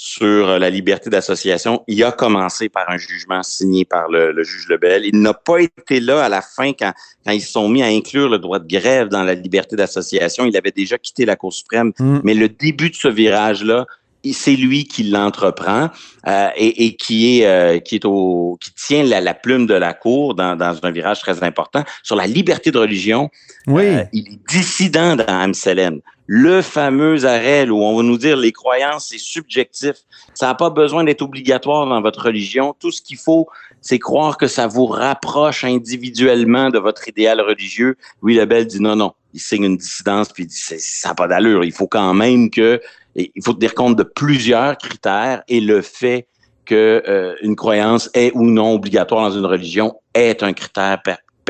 sur 0.04 0.50
euh, 0.50 0.58
la 0.58 0.72
liberté 0.72 1.12
d'association. 1.12 1.84
Il 1.88 2.04
a 2.04 2.12
commencé 2.12 2.70
par 2.70 2.90
un 2.90 2.98
jugement 2.98 3.44
signé 3.44 3.86
par 3.86 4.10
le, 4.10 4.32
le 4.32 4.44
juge 4.44 4.68
Lebel. 4.68 5.06
Il 5.06 5.22
n'a 5.22 5.36
pas 5.36 5.62
été 5.62 6.00
là 6.00 6.24
à 6.24 6.28
la 6.28 6.42
fin 6.42 6.74
quand, 6.74 6.92
quand 7.24 7.32
ils 7.32 7.44
sont 7.44 7.70
mis 7.70 7.84
à 7.84 7.86
inclure 7.86 8.28
le 8.28 8.40
droit 8.40 8.58
de 8.58 8.68
grève 8.68 9.10
dans 9.10 9.24
la 9.24 9.36
liberté 9.36 9.76
d'association. 9.76 10.46
Il 10.46 10.58
avait 10.58 10.72
déjà 10.72 10.98
quitté 10.98 11.24
la 11.24 11.36
Cour 11.36 11.54
suprême. 11.54 11.92
Mm. 12.00 12.22
Mais 12.24 12.34
le 12.34 12.50
début 12.50 12.90
de 12.90 12.96
ce 12.96 13.10
virage-là, 13.10 13.86
c'est 14.34 14.56
lui 14.56 14.86
qui 14.86 15.04
l'entreprend 15.04 15.92
euh, 16.28 16.48
et, 16.56 16.86
et 16.86 16.96
qui 16.96 17.40
est 17.40 17.46
euh, 17.46 17.78
qui 17.78 17.96
est 17.96 18.06
au 18.06 18.58
qui 18.60 18.74
tient 18.74 19.04
la, 19.04 19.22
la 19.22 19.36
plume 19.36 19.68
de 19.68 19.74
la 19.76 19.94
cour 19.94 20.34
dans, 20.34 20.56
dans 20.56 20.80
un 20.82 20.92
virage 20.92 21.20
très 21.20 21.44
important 21.44 21.84
sur 22.02 22.16
la 22.16 22.26
liberté 22.26 22.72
de 22.72 22.80
religion. 22.80 23.30
Oui. 23.68 23.86
Euh, 23.86 24.04
il 24.14 24.34
est 24.34 24.40
dissident 24.50 25.16
dans 25.16 25.26
Amselem. 25.28 26.02
Le 26.34 26.62
fameux 26.62 27.26
arrêt 27.26 27.68
où 27.68 27.84
on 27.84 27.98
va 27.98 28.04
nous 28.04 28.18
dire 28.18 28.38
les 28.38 28.54
croyances, 28.54 29.10
c'est 29.10 29.18
subjectif. 29.18 29.96
Ça 30.34 30.46
n'a 30.46 30.56
pas 30.56 30.70
besoin 30.70 31.04
d'être 31.04 31.22
obligatoire 31.22 31.86
dans 31.86 32.02
votre 32.02 32.28
religion. 32.28 32.74
Tout 32.80 32.90
ce 32.90 33.02
qu'il 33.02 33.18
faut, 33.18 33.50
c'est 33.82 34.00
croire 34.00 34.38
que 34.38 34.48
ça 34.48 34.66
vous 34.66 34.86
rapproche 34.86 35.66
individuellement 35.66 36.70
de 36.70 36.80
votre 36.80 37.10
idéal 37.10 37.42
religieux. 37.42 37.98
Louis 38.22 38.36
Lebel 38.36 38.66
dit 38.66 38.80
non, 38.80 38.96
non. 38.96 39.12
Il 39.34 39.42
signe 39.42 39.66
une 39.66 39.76
dissidence 39.76 40.32
puis 40.32 40.44
il 40.44 40.48
dit 40.48 40.56
ça 40.56 41.10
n'a 41.10 41.16
pas 41.16 41.28
d'allure. 41.28 41.66
Il 41.66 41.74
faut 41.74 41.88
quand 41.88 42.14
même 42.14 42.50
que 42.50 42.80
il 43.16 43.44
faut 43.44 43.54
tenir 43.54 43.76
compte 43.76 43.98
de 43.98 44.04
plusieurs 44.04 44.78
critères 44.78 45.44
et 45.50 45.60
le 45.60 45.82
fait 45.82 46.30
que 46.64 47.04
euh, 47.10 47.36
une 47.42 47.58
croyance 47.58 48.10
est 48.14 48.32
ou 48.36 48.46
non 48.46 48.74
obligatoire 48.74 49.30
dans 49.30 49.38
une 49.38 49.46
religion 49.46 49.96
est 50.14 50.44
un 50.44 50.54
critère 50.54 51.02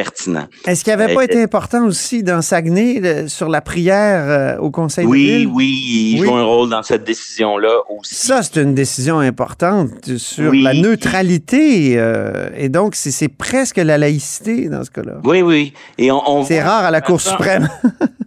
pertinent. 0.03 0.47
Est-ce 0.65 0.83
qu'il 0.83 0.95
n'avait 0.95 1.13
pas 1.13 1.21
Euh, 1.21 1.25
été 1.25 1.41
important 1.43 1.85
aussi 1.85 2.23
dans 2.23 2.41
Saguenay 2.41 2.99
le- 2.99 3.27
sur 3.27 3.49
la 3.49 3.61
prière 3.61 4.23
euh, 4.27 4.57
au 4.65 4.71
Conseil 4.71 5.05
de 5.05 5.09
Oui, 5.09 5.25
ville? 5.25 5.47
oui, 5.47 5.67
il 6.15 6.21
Oui. 6.21 6.27
joue 6.27 6.35
un 6.35 6.43
rôle 6.43 6.69
dans 6.69 6.81
cette 6.83 7.03
décision-là 7.03 7.73
aussi. 7.89 8.15
Ça, 8.15 8.41
c'est 8.43 8.59
une 8.61 8.73
décision 8.73 9.19
importante 9.19 10.17
sur 10.17 10.49
Oui. 10.51 10.63
la 10.63 10.73
neutralité. 10.73 11.93
euh, 11.97 12.49
et 12.57 12.69
donc, 12.69 12.95
c'est 12.95 13.27
presque 13.29 13.77
la 13.77 13.97
laïcité 13.97 14.69
dans 14.69 14.83
ce 14.83 14.89
cas-là. 14.91 15.19
Oui, 15.23 15.41
oui. 15.41 15.73
Et 15.97 16.11
on, 16.11 16.21
on 16.29 16.43
C'est 16.45 16.61
rare 16.61 16.85
à 16.85 16.91
la 16.91 17.01
Cour 17.01 17.19
ça- 17.21 17.31
suprême. 17.31 17.69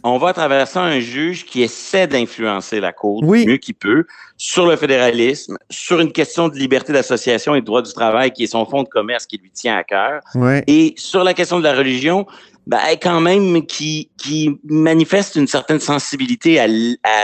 On 0.06 0.18
va 0.18 0.28
à 0.28 0.32
travers 0.34 0.68
ça 0.68 0.82
un 0.82 1.00
juge 1.00 1.46
qui 1.46 1.62
essaie 1.62 2.06
d'influencer 2.06 2.78
la 2.78 2.92
Cour 2.92 3.22
du 3.22 3.26
Oui. 3.28 3.46
mieux 3.46 3.56
qu'il 3.56 3.74
peut 3.74 4.04
sur 4.36 4.66
le 4.66 4.76
fédéralisme, 4.76 5.56
sur 5.70 5.98
une 6.00 6.12
question 6.12 6.48
de 6.50 6.56
liberté 6.58 6.92
d'association 6.92 7.54
et 7.54 7.60
de 7.62 7.64
droit 7.64 7.80
du 7.80 7.90
travail 7.94 8.30
qui 8.30 8.44
est 8.44 8.48
son 8.48 8.66
fonds 8.66 8.82
de 8.82 8.88
commerce 8.88 9.24
qui 9.24 9.38
lui 9.38 9.50
tient 9.50 9.76
à 9.78 9.82
cœur. 9.84 10.20
Et 10.66 10.92
sur 10.98 11.24
la 11.24 11.32
question 11.32 11.58
de 11.58 11.63
la 11.64 11.74
religion, 11.74 12.26
ben, 12.66 12.78
quand 13.02 13.20
même, 13.20 13.66
qui, 13.66 14.10
qui 14.16 14.58
manifeste 14.64 15.36
une 15.36 15.46
certaine 15.46 15.80
sensibilité 15.80 16.58
à 16.58 16.66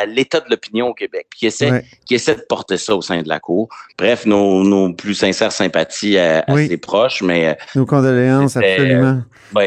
l'état 0.05 0.41
de 0.41 0.47
l'opinion 0.51 0.89
au 0.89 0.95
Québec, 0.95 1.27
puis 1.31 1.39
qui 1.41 1.47
essaie, 1.47 1.71
Ouais. 1.71 1.85
qui 2.05 2.15
essaie 2.15 2.35
de 2.35 2.45
porter 2.47 2.77
ça 2.77 2.95
au 2.95 3.01
sein 3.01 3.23
de 3.23 3.29
la 3.29 3.41
Cour. 3.41 3.69
Bref, 3.97 4.27
nos, 4.27 4.63
nos 4.65 4.93
plus 4.93 5.15
sincères 5.15 5.53
sympathies 5.53 6.19
à, 6.19 6.45
ses 6.57 6.77
proches, 6.77 7.23
mais 7.23 7.49
euh, 7.49 7.55
Nos 7.75 7.87
condoléances, 7.87 8.53
C'était, 8.53 8.73
absolument. 8.73 9.23
oui, 9.55 9.65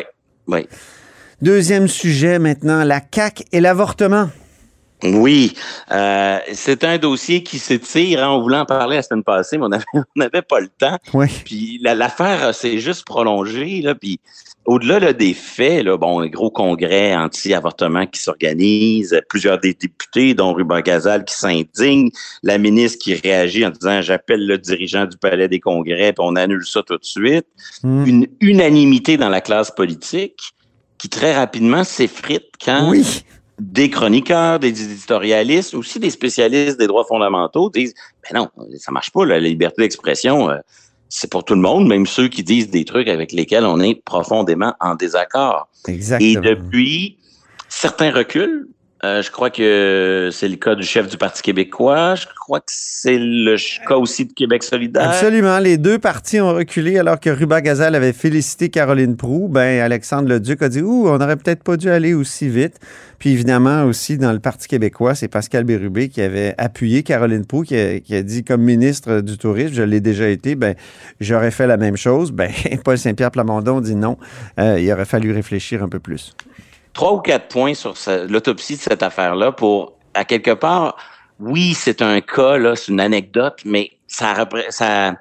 oui. 0.48 0.68
Deuxième 1.42 1.88
sujet 1.88 2.40
maintenant, 2.40 2.84
la 2.84 3.02
CAQ 3.14 3.44
et 3.52 3.60
l'avortement. 3.60 4.30
Oui, 5.04 5.54
euh, 5.92 6.40
c'est 6.54 6.84
un 6.84 6.98
dossier 6.98 7.44
qui 7.44 7.60
s'étire. 7.60 8.24
Hein, 8.24 8.30
on 8.30 8.42
voulait 8.42 8.58
en 8.58 8.66
parler 8.66 8.98
la 8.98 9.04
semaine 9.04 9.24
passée, 9.24 9.58
mais 9.58 9.66
on 9.66 10.04
n'avait 10.16 10.42
pas 10.48 10.60
le 10.60 10.70
temps. 10.70 10.98
Oui. 11.14 11.28
Puis 11.44 11.80
l'affaire 11.82 12.56
s'est 12.56 12.80
juste 12.80 13.06
prolongée. 13.06 13.82
Là, 13.82 13.96
puis 13.96 14.20
au-delà 14.66 15.12
des 15.12 15.34
faits, 15.34 15.84
là, 15.84 15.98
bon, 15.98 16.22
un 16.22 16.28
gros 16.28 16.50
congrès 16.50 17.16
anti-avortement 17.16 18.08
qui 18.08 18.22
s'organise, 18.22 19.20
plusieurs 19.28 19.60
des 19.60 19.74
députés, 19.74 20.34
dont 20.34 20.54
Ruben 20.54 20.80
Gazal, 20.80 21.26
qui 21.26 21.36
s'indigne, 21.36 22.10
la 22.44 22.58
ministre 22.58 23.00
qui 23.04 23.16
réagit 23.16 23.66
en 23.66 23.72
disant 23.72 24.02
j'appelle 24.02 24.46
le 24.46 24.58
dirigeant 24.58 25.06
du 25.06 25.18
Palais 25.18 25.50
des 25.50 25.60
Congrès, 25.60 26.14
puis 26.14 26.26
on 26.26 26.36
annule 26.36 26.66
ça 26.66 26.82
tout 26.82 26.98
de 26.98 27.04
suite. 27.04 27.46
Hmm. 27.84 28.06
Une 28.06 28.28
unanimité 28.40 29.18
dans 29.18 29.30
la 29.30 29.42
classe 29.42 29.72
politique 29.72 30.54
qui 30.98 31.10
très 31.10 31.36
rapidement 31.36 31.84
s'effrite 31.84 32.46
quand 32.64 32.90
Oui. 32.90 33.26
Des 33.60 33.90
chroniqueurs, 33.90 34.60
des 34.60 34.70
éditorialistes, 34.84 35.74
aussi 35.74 36.00
des 36.00 36.10
spécialistes 36.10 36.80
des 36.80 36.88
droits 36.88 37.06
fondamentaux 37.06 37.70
disent 37.70 37.94
ben 38.24 38.40
non, 38.40 38.68
ça 38.78 38.92
marche 38.92 39.12
pas, 39.12 39.26
la 39.26 39.40
liberté 39.40 39.82
d'expression, 39.82 40.50
euh, 40.50 40.58
c'est 41.10 41.30
pour 41.30 41.46
tout 41.46 41.54
le 41.54 41.62
monde, 41.62 41.88
même 41.88 42.08
ceux 42.08 42.28
qui 42.28 42.44
disent 42.44 42.72
des 42.72 42.86
trucs 42.86 43.08
avec 43.08 43.32
lesquels 43.32 43.66
on 43.66 43.80
est 43.80 44.04
profondément 44.04 44.74
en 44.80 44.96
désaccord. 44.96 45.68
Exactement. 45.88 46.30
Et 46.30 46.36
depuis, 46.36 47.20
certains 47.70 48.12
reculent. 48.12 48.68
Euh, 49.04 49.22
je 49.22 49.30
crois 49.32 49.50
que 49.50 50.30
c'est 50.32 50.48
le 50.48 50.56
cas 50.56 50.76
du 50.76 50.84
chef 50.84 51.10
du 51.10 51.18
Parti 51.18 51.42
québécois. 51.42 52.16
Je 52.16 52.26
crois 52.40 52.62
que 52.62 52.68
c'est 52.70 53.18
le 53.20 53.58
cas 53.86 53.96
aussi 53.96 54.26
de 54.26 54.32
Québec 54.32 54.64
solidaire. 54.64 55.10
Absolument. 55.10 55.60
Les 55.60 55.78
deux 55.78 56.00
partis 56.00 56.40
ont 56.40 56.54
reculé 56.54 56.98
alors 56.98 57.20
que 57.20 57.30
Ruba 57.30 57.60
Gazal 57.60 57.96
avait 57.96 58.14
félicité 58.14 58.70
Caroline 58.70 59.18
Proux. 59.18 59.50
Ben, 59.50 59.82
Alexandre 59.82 60.30
Leduc 60.30 60.62
a 60.62 60.70
dit 60.70 60.82
Ouh, 60.82 61.10
on 61.10 61.18
n'aurait 61.18 61.36
peut-être 61.36 61.64
pas 61.64 61.76
dû 61.76 61.90
aller 61.90 62.14
aussi 62.14 62.48
vite. 62.48 62.80
Puis 63.20 63.32
évidemment, 63.32 63.84
aussi 63.84 64.18
dans 64.18 64.32
le 64.32 64.40
Parti 64.40 64.70
québécois, 64.70 65.16
c'est 65.16 65.28
Pascal 65.28 65.66
Bérubé 65.66 66.08
qui 66.08 66.22
avait 66.22 66.56
appuyé 66.58 67.04
Caroline 67.04 67.46
Proux, 67.46 67.64
qui 67.64 67.76
a, 67.76 68.00
qui 68.00 68.16
a 68.16 68.22
dit 68.22 68.46
comme 68.46 68.62
ministre 68.62 69.20
du 69.20 69.38
Tourisme, 69.38 69.74
je 69.74 69.84
l'ai 69.84 70.00
déjà 70.00 70.30
été, 70.30 70.56
ben, 70.56 70.76
j'aurais 71.20 71.52
fait 71.52 71.68
la 71.68 71.78
même 71.78 71.98
chose. 71.98 72.32
Ben, 72.32 72.52
Paul 72.86 72.98
Saint-Pierre 72.98 73.32
Plamondon 73.32 73.82
dit 73.82 73.96
non. 73.96 74.18
Euh, 74.60 74.80
il 74.80 74.90
aurait 74.94 75.06
fallu 75.06 75.34
réfléchir 75.34 75.84
un 75.84 75.90
peu 75.90 76.00
plus. 76.00 76.36
Trois 76.94 77.14
ou 77.14 77.20
quatre 77.20 77.48
points 77.48 77.74
sur 77.74 77.96
l'autopsie 78.30 78.78
de 78.78 78.82
cette 78.82 79.04
affaire-là 79.04 79.52
pour, 79.52 79.94
à 80.14 80.26
quelque 80.26 80.52
part, 80.52 80.96
oui, 81.40 81.74
c'est 81.74 82.02
un 82.02 82.22
cas, 82.22 82.58
là, 82.58 82.76
c'est 82.76 82.92
une 82.92 83.00
anecdote, 83.00 83.60
mais 83.66 83.92
ça, 84.08 84.48
ça 84.70 85.14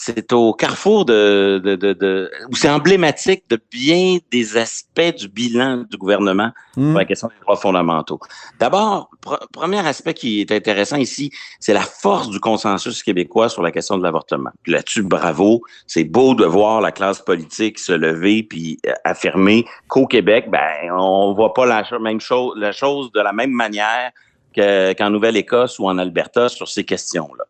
c'est 0.00 0.32
au 0.32 0.52
carrefour 0.54 1.04
de, 1.04 1.60
de, 1.62 1.74
de, 1.74 1.92
de- 1.92 2.30
où 2.50 2.54
c'est 2.56 2.70
emblématique 2.70 3.42
de 3.50 3.58
bien 3.70 4.18
des 4.30 4.56
aspects 4.56 5.16
du 5.18 5.28
bilan 5.28 5.84
du 5.90 5.96
gouvernement 5.96 6.50
Hmm. 6.76 6.90
sur 6.90 6.98
la 6.98 7.04
question 7.04 7.26
des 7.26 7.34
droits 7.42 7.56
fondamentaux. 7.56 8.20
D'abord, 8.60 9.10
pre- 9.20 9.44
premier 9.52 9.84
aspect 9.84 10.14
qui 10.14 10.40
est 10.40 10.52
intéressant 10.52 10.96
ici, 10.96 11.32
c'est 11.58 11.72
la 11.72 11.80
force 11.80 12.30
du 12.30 12.38
consensus 12.38 13.02
québécois 13.02 13.48
sur 13.48 13.62
la 13.62 13.72
question 13.72 13.98
de 13.98 14.04
l'avortement. 14.04 14.50
Puis 14.62 14.70
là-dessus, 14.72 15.02
bravo. 15.02 15.62
C'est 15.88 16.04
beau 16.04 16.34
de 16.36 16.44
voir 16.44 16.80
la 16.80 16.92
classe 16.92 17.20
politique 17.20 17.80
se 17.80 17.90
lever 17.92 18.44
puis 18.44 18.78
euh, 18.86 18.92
affirmer 19.04 19.64
qu'au 19.88 20.06
Québec, 20.06 20.46
ben, 20.48 20.92
on 20.96 21.34
voit 21.34 21.52
pas 21.52 21.66
la 21.66 21.82
même 22.00 22.20
chose, 22.20 22.54
la 22.56 22.70
chose 22.70 23.10
de 23.10 23.20
la 23.20 23.32
même 23.32 23.50
manière 23.50 24.12
que- 24.54 24.92
qu'en 24.92 25.10
Nouvelle-Écosse 25.10 25.80
ou 25.80 25.88
en 25.88 25.98
Alberta 25.98 26.48
sur 26.48 26.68
ces 26.68 26.84
questions-là. 26.84 27.44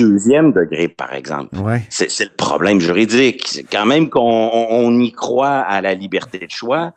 Deuxième 0.00 0.52
degré, 0.52 0.88
par 0.88 1.12
exemple. 1.14 1.56
Ouais. 1.58 1.82
C'est 1.90 2.10
c'est 2.10 2.24
le 2.24 2.34
problème 2.36 2.80
juridique. 2.80 3.46
C'est 3.46 3.64
Quand 3.64 3.86
même 3.86 4.08
qu'on 4.10 4.20
on- 4.22 5.00
y 5.00 5.12
croit 5.12 5.58
à 5.60 5.80
la 5.80 5.94
liberté 5.94 6.38
de 6.38 6.50
choix, 6.50 6.92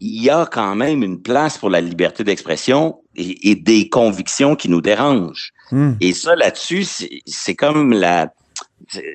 il 0.00 0.22
y 0.22 0.30
a 0.30 0.46
quand 0.46 0.74
même 0.74 1.02
une 1.02 1.20
place 1.20 1.58
pour 1.58 1.70
la 1.70 1.80
liberté 1.80 2.24
d'expression 2.24 3.00
et, 3.16 3.50
et 3.50 3.54
des 3.56 3.88
convictions 3.88 4.56
qui 4.56 4.68
nous 4.68 4.80
dérangent. 4.80 5.52
Hmm. 5.70 5.92
Et 6.00 6.12
ça, 6.14 6.34
là-dessus, 6.36 6.84
c'est- 6.84 7.20
c'est 7.26 7.54
comme 7.54 7.92
la... 7.92 8.32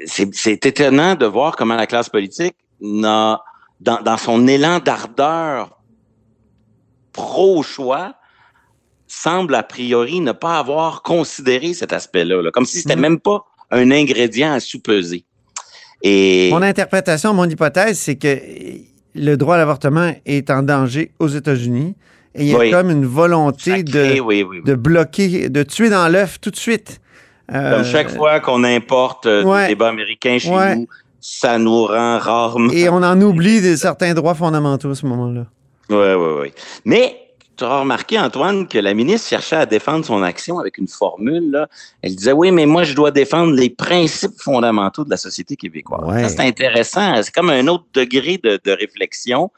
c'est- 0.06 0.34
C'est 0.34 0.66
étonnant 0.66 1.16
de 1.16 1.26
voir 1.26 1.56
comment 1.56 1.76
la 1.76 1.88
classe 1.88 2.10
politique 2.10 2.56
n'a, 2.82 3.42
dans, 3.80 4.02
dans 4.02 4.18
son 4.18 4.48
élan 4.48 4.80
d'ardeur 4.80 5.80
pro-choix, 7.12 8.16
semble 9.22 9.56
a 9.56 9.64
priori 9.64 10.20
ne 10.22 10.32
pas 10.32 10.58
avoir 10.60 11.02
considéré 11.04 11.74
cet 11.74 11.94
aspect-là, 11.94 12.42
là, 12.42 12.52
comme 12.52 12.66
si 12.66 12.80
c'était 12.80 12.96
Mhm. 12.96 13.02
même 13.02 13.20
pas 13.20 13.46
un 13.72 13.92
ingrédient 13.92 14.54
à 14.54 14.60
sous-peser. 14.60 15.24
Et 16.02 16.50
Mon 16.52 16.62
interprétation, 16.62 17.34
mon 17.34 17.46
hypothèse, 17.50 17.98
c'est 18.00 18.16
que 18.16 18.38
le 19.16 19.36
droit 19.36 19.56
à 19.56 19.58
l'avortement 19.60 20.14
est 20.26 20.50
en 20.50 20.64
danger 20.64 21.12
aux 21.20 21.28
États-Unis 21.28 21.96
et 22.36 22.44
il 22.46 22.50
y 22.50 22.56
a 22.56 22.70
comme 22.72 22.90
une 22.90 23.06
volonté 23.06 23.72
sacré, 23.72 23.84
de, 23.84 24.20
oui, 24.20 24.44
oui, 24.44 24.44
oui. 24.50 24.62
de 24.66 24.76
bloquer, 24.76 25.50
de 25.50 25.64
tuer 25.64 25.90
dans 25.90 26.08
l'œuf 26.10 26.40
tout 26.42 26.50
de 26.52 26.56
suite. 26.58 27.00
Euh, 27.54 27.76
Comme 27.76 27.86
chaque 27.86 28.10
fois 28.16 28.40
qu'on 28.40 28.64
importe 28.64 29.26
euh, 29.28 29.44
ouais. 29.44 29.64
du 29.64 29.70
débat 29.70 29.90
américain 29.90 30.38
chez 30.40 30.50
Ouais. 30.50 30.76
nous, 30.76 30.88
ça 31.22 31.58
nous 31.58 31.86
rend 31.86 32.18
rarement. 32.20 32.72
Et 32.72 32.90
on 32.90 32.96
en 33.04 33.22
oublie 33.22 33.62
de 33.62 33.76
certains 33.76 34.14
droits 34.14 34.34
fondamentaux 34.36 34.90
à 34.92 34.96
ce 34.96 35.06
moment-là. 35.06 35.46
Oui, 35.90 35.98
oui, 35.98 36.42
oui. 36.42 36.54
Mais 36.86 37.16
tu 37.56 37.64
auras 37.64 37.82
remarqué, 37.82 38.20
Antoine, 38.20 38.68
que 38.68 38.78
la 38.78 38.94
ministre 38.94 39.28
cherchait 39.28 39.56
à 39.56 39.66
défendre 39.66 40.06
son 40.06 40.24
action 40.24 40.60
avec 40.60 40.78
une 40.78 40.88
formule. 40.88 41.52
Là. 41.52 41.68
Elle 42.02 42.16
disait 42.16 42.32
Oui, 42.32 42.52
mais 42.52 42.66
moi, 42.66 42.84
je 42.84 42.94
dois 42.94 43.12
défendre 43.12 43.54
les 43.54 43.70
principes 43.70 44.40
fondamentaux 44.40 45.04
de 45.04 45.10
la 45.10 45.18
société 45.18 45.56
québécoise. 45.56 46.04
Ouais. 46.06 46.24
Ça, 46.24 46.30
c'est 46.30 46.48
intéressant. 46.48 47.22
C'est 47.22 47.34
comme 47.34 47.50
un 47.50 47.68
autre 47.68 47.86
degré 47.94 48.40
de, 48.44 48.60
de 48.64 48.72
réflexion. 48.72 49.52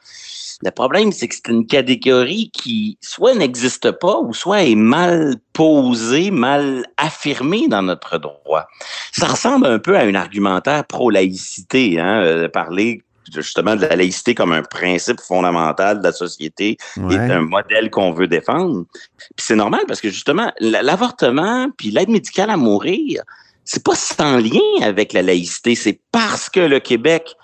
Le 0.62 0.70
problème, 0.70 1.12
c'est 1.12 1.28
que 1.28 1.34
c'est 1.34 1.48
une 1.48 1.66
catégorie 1.66 2.50
qui 2.50 2.96
soit 3.02 3.34
n'existe 3.34 3.90
pas 3.90 4.18
ou 4.18 4.32
soit 4.32 4.62
est 4.62 4.74
mal 4.74 5.36
posée, 5.52 6.30
mal 6.30 6.86
affirmée 6.96 7.68
dans 7.68 7.82
notre 7.82 8.18
droit. 8.18 8.66
Ça 9.12 9.26
ressemble 9.26 9.66
un 9.66 9.78
peu 9.78 9.98
à 9.98 10.02
un 10.02 10.14
argumentaire 10.14 10.84
pro-laïcité, 10.86 12.00
hein, 12.00 12.22
euh, 12.22 12.48
parler 12.48 13.02
justement 13.34 13.76
de 13.76 13.82
la 13.82 13.96
laïcité 13.96 14.34
comme 14.34 14.52
un 14.52 14.62
principe 14.62 15.20
fondamental 15.20 15.98
de 15.98 16.04
la 16.04 16.12
société 16.12 16.76
et 17.10 17.16
un 17.16 17.40
modèle 17.40 17.90
qu'on 17.90 18.12
veut 18.12 18.28
défendre. 18.28 18.84
Puis 19.18 19.46
c'est 19.46 19.56
normal 19.56 19.82
parce 19.86 20.00
que 20.00 20.10
justement, 20.10 20.52
l'avortement 20.60 21.68
puis 21.76 21.90
l'aide 21.90 22.08
médicale 22.08 22.50
à 22.50 22.56
mourir, 22.56 23.22
c'est 23.64 23.82
pas 23.82 23.94
sans 23.94 24.38
lien 24.38 24.60
avec 24.82 25.12
la 25.12 25.22
laïcité. 25.22 25.74
C'est 25.74 26.00
parce 26.12 26.48
que 26.48 26.60
le 26.60 26.80
Québec 26.80 27.34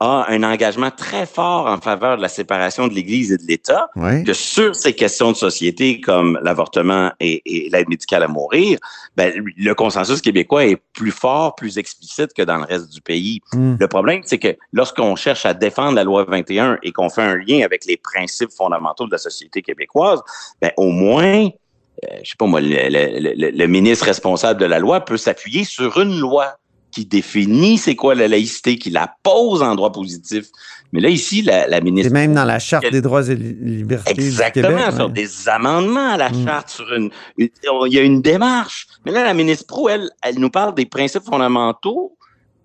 a 0.00 0.26
un 0.28 0.42
engagement 0.44 0.90
très 0.90 1.26
fort 1.26 1.66
en 1.66 1.78
faveur 1.80 2.16
de 2.16 2.22
la 2.22 2.28
séparation 2.28 2.86
de 2.86 2.94
l'Église 2.94 3.32
et 3.32 3.36
de 3.36 3.42
l'État 3.46 3.88
que 4.24 4.32
sur 4.32 4.76
ces 4.76 4.92
questions 4.92 5.32
de 5.32 5.36
société 5.36 6.00
comme 6.00 6.38
l'avortement 6.42 7.10
et, 7.18 7.42
et 7.44 7.68
l'aide 7.70 7.88
médicale 7.88 8.22
à 8.22 8.28
mourir, 8.28 8.78
ben, 9.16 9.32
le 9.56 9.74
consensus 9.74 10.20
québécois 10.20 10.66
est 10.66 10.78
plus 10.92 11.10
fort, 11.10 11.56
plus 11.56 11.78
explicite 11.78 12.32
que 12.32 12.42
dans 12.42 12.58
le 12.58 12.64
reste 12.64 12.90
du 12.92 13.00
pays. 13.00 13.40
Hmm. 13.52 13.74
Le 13.80 13.88
problème, 13.88 14.22
c'est 14.24 14.38
que 14.38 14.56
lorsqu'on 14.72 15.16
cherche 15.16 15.44
à 15.46 15.54
défendre 15.54 15.94
la 15.96 16.04
loi 16.04 16.24
21 16.24 16.78
et 16.82 16.92
qu'on 16.92 17.08
fait 17.10 17.22
un 17.22 17.36
lien 17.36 17.64
avec 17.64 17.84
les 17.84 17.96
principes 17.96 18.52
fondamentaux 18.56 19.06
de 19.06 19.12
la 19.12 19.18
société 19.18 19.62
québécoise, 19.62 20.20
ben, 20.62 20.70
au 20.76 20.90
moins, 20.90 21.46
euh, 21.46 22.16
je 22.22 22.28
sais 22.30 22.36
pas 22.38 22.46
moi, 22.46 22.60
le, 22.60 22.68
le- 22.68 23.34
le- 23.34 23.50
le 23.50 23.66
ministre 23.66 24.04
responsable 24.04 24.60
de 24.60 24.66
la 24.66 24.78
loi 24.78 25.00
peut 25.00 25.16
s'appuyer 25.16 25.64
sur 25.64 26.00
une 26.00 26.20
loi 26.20 26.54
qui 26.90 27.04
définit 27.04 27.78
c'est 27.78 27.94
quoi 27.96 28.14
la 28.14 28.28
laïcité, 28.28 28.78
qui 28.78 28.90
la 28.90 29.12
pose 29.22 29.62
en 29.62 29.74
droit 29.74 29.92
positif. 29.92 30.46
Mais 30.92 31.00
là, 31.00 31.10
ici, 31.10 31.42
la, 31.42 31.66
la 31.68 31.76
C'est 31.76 31.82
ministre... 31.84 32.12
même 32.12 32.34
dans 32.34 32.44
la 32.44 32.58
Charte 32.58 32.90
des 32.90 33.02
droits 33.02 33.28
et 33.28 33.34
li- 33.34 33.54
libertés 33.60 34.10
Exactement, 34.12 34.68
du 34.70 34.74
Québec. 34.76 34.94
sur 34.96 35.06
ouais. 35.06 35.12
des 35.12 35.48
amendements 35.50 36.12
à 36.12 36.16
la 36.16 36.30
Mm. 36.30 36.44
charte, 36.46 36.70
sur 36.70 36.90
une, 36.94 37.10
une- 37.36 37.50
il 37.86 37.92
y 37.92 37.98
a 37.98 38.02
une 38.02 38.22
démarche. 38.22 38.86
Mais 39.04 39.12
là, 39.12 39.22
la 39.22 39.34
ministre 39.34 39.66
Pro, 39.66 39.90
elle, 39.90 40.08
elle 40.22 40.38
nous 40.38 40.48
parle 40.50 40.74
des 40.74 40.86
principes 40.86 41.24
fondamentaux 41.24 42.16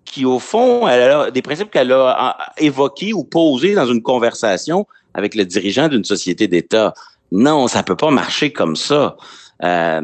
qui, 0.06 0.24
au 0.24 0.38
fond, 0.38 0.88
elle 0.88 1.02
a, 1.10 1.30
des 1.30 1.42
principes 1.42 1.70
qu'elle 1.70 1.92
a 1.92 2.36
évoqués 2.56 3.12
ou 3.12 3.24
posés 3.24 3.74
dans 3.74 3.86
une 3.86 4.02
conversation 4.02 4.86
avec 5.12 5.34
le 5.34 5.44
dirigeant 5.44 5.88
d'une 5.88 6.04
société 6.04 6.48
d'État. 6.48 6.94
Non, 7.30 7.68
ça 7.68 7.82
peut 7.82 7.96
pas 7.96 8.10
marcher 8.10 8.52
comme 8.52 8.76
ça. 8.76 9.16
Euh, 9.64 10.00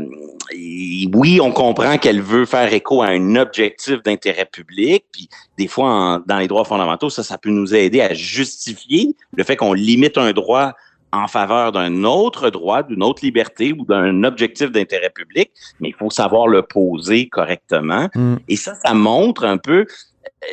oui, 1.14 1.40
on 1.40 1.52
comprend 1.52 1.98
qu'elle 1.98 2.22
veut 2.22 2.46
faire 2.46 2.72
écho 2.72 3.02
à 3.02 3.08
un 3.08 3.36
objectif 3.36 4.02
d'intérêt 4.02 4.46
public, 4.46 5.04
puis 5.12 5.28
des 5.58 5.68
fois, 5.68 5.90
en- 5.90 6.18
dans 6.26 6.38
les 6.38 6.48
droits 6.48 6.64
fondamentaux, 6.64 7.10
ça, 7.10 7.22
ça 7.22 7.38
peut 7.38 7.50
nous 7.50 7.74
aider 7.74 8.00
à 8.00 8.14
justifier 8.14 9.14
le 9.36 9.44
fait 9.44 9.56
qu'on 9.56 9.72
limite 9.72 10.18
un 10.18 10.32
droit 10.32 10.72
en 11.12 11.26
faveur 11.26 11.72
d'un 11.72 12.04
autre 12.04 12.50
droit, 12.50 12.82
d'une 12.84 13.02
autre 13.02 13.24
liberté 13.24 13.72
ou 13.76 13.84
d'un 13.84 14.22
objectif 14.24 14.70
d'intérêt 14.70 15.10
public, 15.10 15.50
mais 15.80 15.88
il 15.88 15.94
faut 15.94 16.10
savoir 16.10 16.46
le 16.46 16.62
poser 16.62 17.28
correctement. 17.28 18.08
Mm. 18.14 18.36
Et 18.48 18.56
ça, 18.56 18.74
ça 18.84 18.94
montre 18.94 19.44
un 19.44 19.58
peu, 19.58 19.86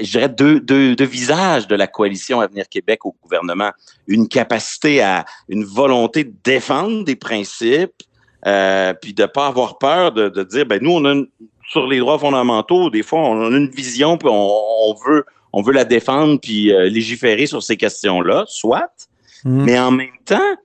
je 0.02 0.12
dirais, 0.12 0.30
deux, 0.30 0.60
deux, 0.60 0.96
deux 0.96 1.06
visages 1.06 1.68
de 1.68 1.76
la 1.76 1.86
coalition 1.86 2.42
Avenir 2.42 2.68
Québec 2.70 3.06
au 3.06 3.16
gouvernement. 3.22 3.72
Une 4.08 4.28
capacité 4.28 5.02
à, 5.02 5.26
une 5.48 5.64
volonté 5.64 6.24
de 6.24 6.34
défendre 6.44 7.04
des 7.04 7.16
principes, 7.16 7.94
euh, 8.46 8.94
puis 8.94 9.14
de 9.14 9.26
pas 9.26 9.48
avoir 9.48 9.78
peur 9.78 10.12
de, 10.12 10.30
de 10.30 10.44
dire, 10.44 10.66
ben 10.66 10.82
nous, 10.82 10.92
on 10.92 11.06
a 11.06 11.14
une- 11.14 11.28
sur 11.70 11.86
les 11.88 12.00
droits 12.00 12.20
fondamentaux, 12.20 12.90
des 12.90 13.04
fois, 13.04 13.20
on 13.20 13.54
a 13.54 13.58
une 13.58 13.70
vision, 13.70 14.18
puis 14.18 14.30
on, 14.30 14.52
on 14.90 14.96
veut, 15.06 15.26
on 15.52 15.62
veut 15.62 15.74
la 15.74 15.84
défendre, 15.84 16.40
puis 16.40 16.72
euh, 16.72 16.88
légiférer 16.88 17.46
sur 17.46 17.62
ces 17.62 17.76
questions-là, 17.76 18.46
soit. 18.48 18.90
Mm. 19.44 19.64
Mais 19.64 19.80
en 19.80 19.92
même 19.92 20.08
temps, 20.24 20.56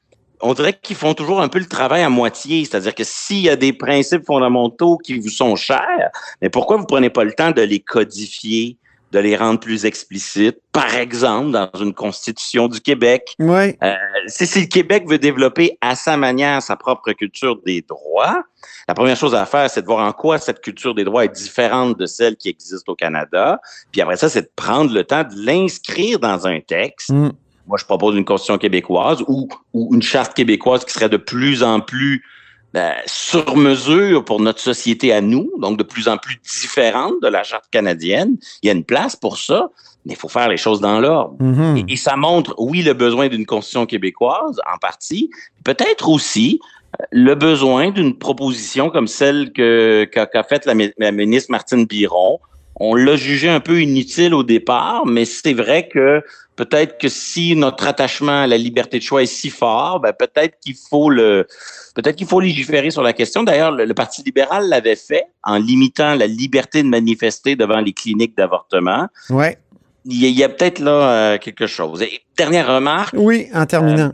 on 0.40 0.54
dirait 0.54 0.78
qu'ils 0.80 0.96
font 0.96 1.14
toujours 1.14 1.40
un 1.40 1.48
peu 1.48 1.58
le 1.58 1.66
travail 1.66 2.02
à 2.02 2.08
moitié. 2.08 2.64
C'est-à-dire 2.64 2.94
que 2.94 3.04
s'il 3.04 3.40
y 3.42 3.48
a 3.48 3.56
des 3.56 3.72
principes 3.72 4.26
fondamentaux 4.26 4.98
qui 4.98 5.18
vous 5.18 5.28
sont 5.28 5.56
chers, 5.56 6.10
mais 6.40 6.50
pourquoi 6.50 6.76
vous 6.76 6.86
prenez 6.86 7.10
pas 7.10 7.24
le 7.24 7.32
temps 7.32 7.52
de 7.52 7.62
les 7.62 7.80
codifier, 7.80 8.76
de 9.12 9.18
les 9.18 9.36
rendre 9.36 9.60
plus 9.60 9.84
explicites? 9.84 10.58
Par 10.72 10.94
exemple, 10.94 11.52
dans 11.52 11.70
une 11.78 11.92
constitution 11.92 12.66
du 12.66 12.80
Québec. 12.80 13.34
Oui. 13.38 13.76
Euh, 13.82 13.94
si, 14.26 14.46
si 14.46 14.62
le 14.62 14.66
Québec 14.66 15.04
veut 15.06 15.18
développer 15.18 15.76
à 15.80 15.94
sa 15.94 16.16
manière 16.16 16.62
sa 16.62 16.76
propre 16.76 17.12
culture 17.12 17.60
des 17.64 17.82
droits, 17.82 18.42
la 18.88 18.94
première 18.94 19.16
chose 19.16 19.34
à 19.34 19.44
faire, 19.44 19.68
c'est 19.68 19.82
de 19.82 19.86
voir 19.86 20.06
en 20.06 20.12
quoi 20.12 20.38
cette 20.38 20.60
culture 20.60 20.94
des 20.94 21.04
droits 21.04 21.24
est 21.26 21.36
différente 21.36 21.98
de 21.98 22.06
celle 22.06 22.36
qui 22.36 22.48
existe 22.48 22.88
au 22.88 22.94
Canada. 22.94 23.60
Puis 23.92 24.00
après 24.00 24.16
ça, 24.16 24.28
c'est 24.28 24.42
de 24.42 24.50
prendre 24.56 24.92
le 24.92 25.04
temps 25.04 25.24
de 25.24 25.34
l'inscrire 25.44 26.18
dans 26.18 26.46
un 26.46 26.60
texte. 26.60 27.10
Mm. 27.10 27.32
Moi, 27.66 27.78
je 27.78 27.84
propose 27.84 28.16
une 28.16 28.24
constitution 28.24 28.58
québécoise 28.58 29.22
ou, 29.28 29.48
ou 29.72 29.94
une 29.94 30.02
charte 30.02 30.34
québécoise 30.34 30.84
qui 30.84 30.92
serait 30.92 31.08
de 31.08 31.16
plus 31.16 31.62
en 31.62 31.80
plus 31.80 32.24
ben, 32.72 32.94
sur 33.06 33.56
mesure 33.56 34.24
pour 34.24 34.40
notre 34.40 34.60
société 34.60 35.12
à 35.12 35.20
nous, 35.20 35.50
donc 35.58 35.78
de 35.78 35.82
plus 35.82 36.08
en 36.08 36.16
plus 36.16 36.36
différente 36.42 37.14
de 37.22 37.28
la 37.28 37.42
charte 37.42 37.66
canadienne. 37.70 38.36
Il 38.62 38.66
y 38.66 38.70
a 38.70 38.72
une 38.72 38.84
place 38.84 39.14
pour 39.14 39.36
ça, 39.36 39.70
mais 40.06 40.14
il 40.14 40.16
faut 40.16 40.28
faire 40.28 40.48
les 40.48 40.56
choses 40.56 40.80
dans 40.80 40.98
l'ordre. 40.98 41.36
Mhm. 41.40 41.76
Et, 41.76 41.92
et 41.92 41.96
ça 41.96 42.16
montre, 42.16 42.54
oui, 42.58 42.82
le 42.82 42.94
besoin 42.94 43.28
d'une 43.28 43.46
constitution 43.46 43.86
québécoise, 43.86 44.60
en 44.72 44.78
partie, 44.78 45.30
peut-être 45.64 46.08
aussi 46.08 46.60
euh, 47.00 47.04
le 47.10 47.34
besoin 47.34 47.90
d'une 47.90 48.16
proposition 48.16 48.90
comme 48.90 49.06
celle 49.06 49.52
que 49.52 50.08
qu'a 50.10 50.26
qu'a 50.26 50.42
faite 50.42 50.66
la, 50.66 50.74
la 50.98 51.12
ministre 51.12 51.50
Martine 51.50 51.84
Biron. 51.84 52.40
On 52.84 52.96
l'a 52.96 53.14
jugé 53.14 53.48
un 53.48 53.60
peu 53.60 53.80
inutile 53.80 54.34
au 54.34 54.42
départ, 54.42 55.06
mais 55.06 55.24
c'est 55.24 55.52
vrai 55.54 55.86
que 55.86 56.20
peut-être 56.56 56.98
que 56.98 57.08
si 57.08 57.54
notre 57.54 57.86
attachement 57.86 58.42
à 58.42 58.48
la 58.48 58.58
liberté 58.58 58.98
de 58.98 59.04
choix 59.04 59.22
est 59.22 59.26
si 59.26 59.50
fort, 59.50 60.00
ben 60.00 60.12
peut-être 60.12 60.58
qu'il 60.58 60.74
faut 60.90 61.08
le 61.08 61.46
peut-être 61.94 62.16
qu'il 62.16 62.26
faut 62.26 62.40
légiférer 62.40 62.90
sur 62.90 63.02
la 63.02 63.12
question. 63.12 63.44
D'ailleurs, 63.44 63.70
le, 63.70 63.84
le 63.84 63.94
Parti 63.94 64.24
libéral 64.24 64.68
l'avait 64.68 64.96
fait 64.96 65.22
en 65.44 65.58
limitant 65.58 66.16
la 66.16 66.26
liberté 66.26 66.82
de 66.82 66.88
manifester 66.88 67.54
devant 67.54 67.78
les 67.78 67.92
cliniques 67.92 68.36
d'avortement. 68.36 69.06
Ouais. 69.30 69.58
Il 70.04 70.26
y 70.26 70.42
a, 70.42 70.48
peut-être 70.48 70.80
là 70.80 70.90
euh, 70.90 71.38
quelque 71.38 71.68
chose. 71.68 72.02
Et 72.02 72.22
dernière 72.36 72.66
remarque, 72.66 73.14
Oui, 73.16 73.46
en 73.54 73.64
terminant. 73.64 74.10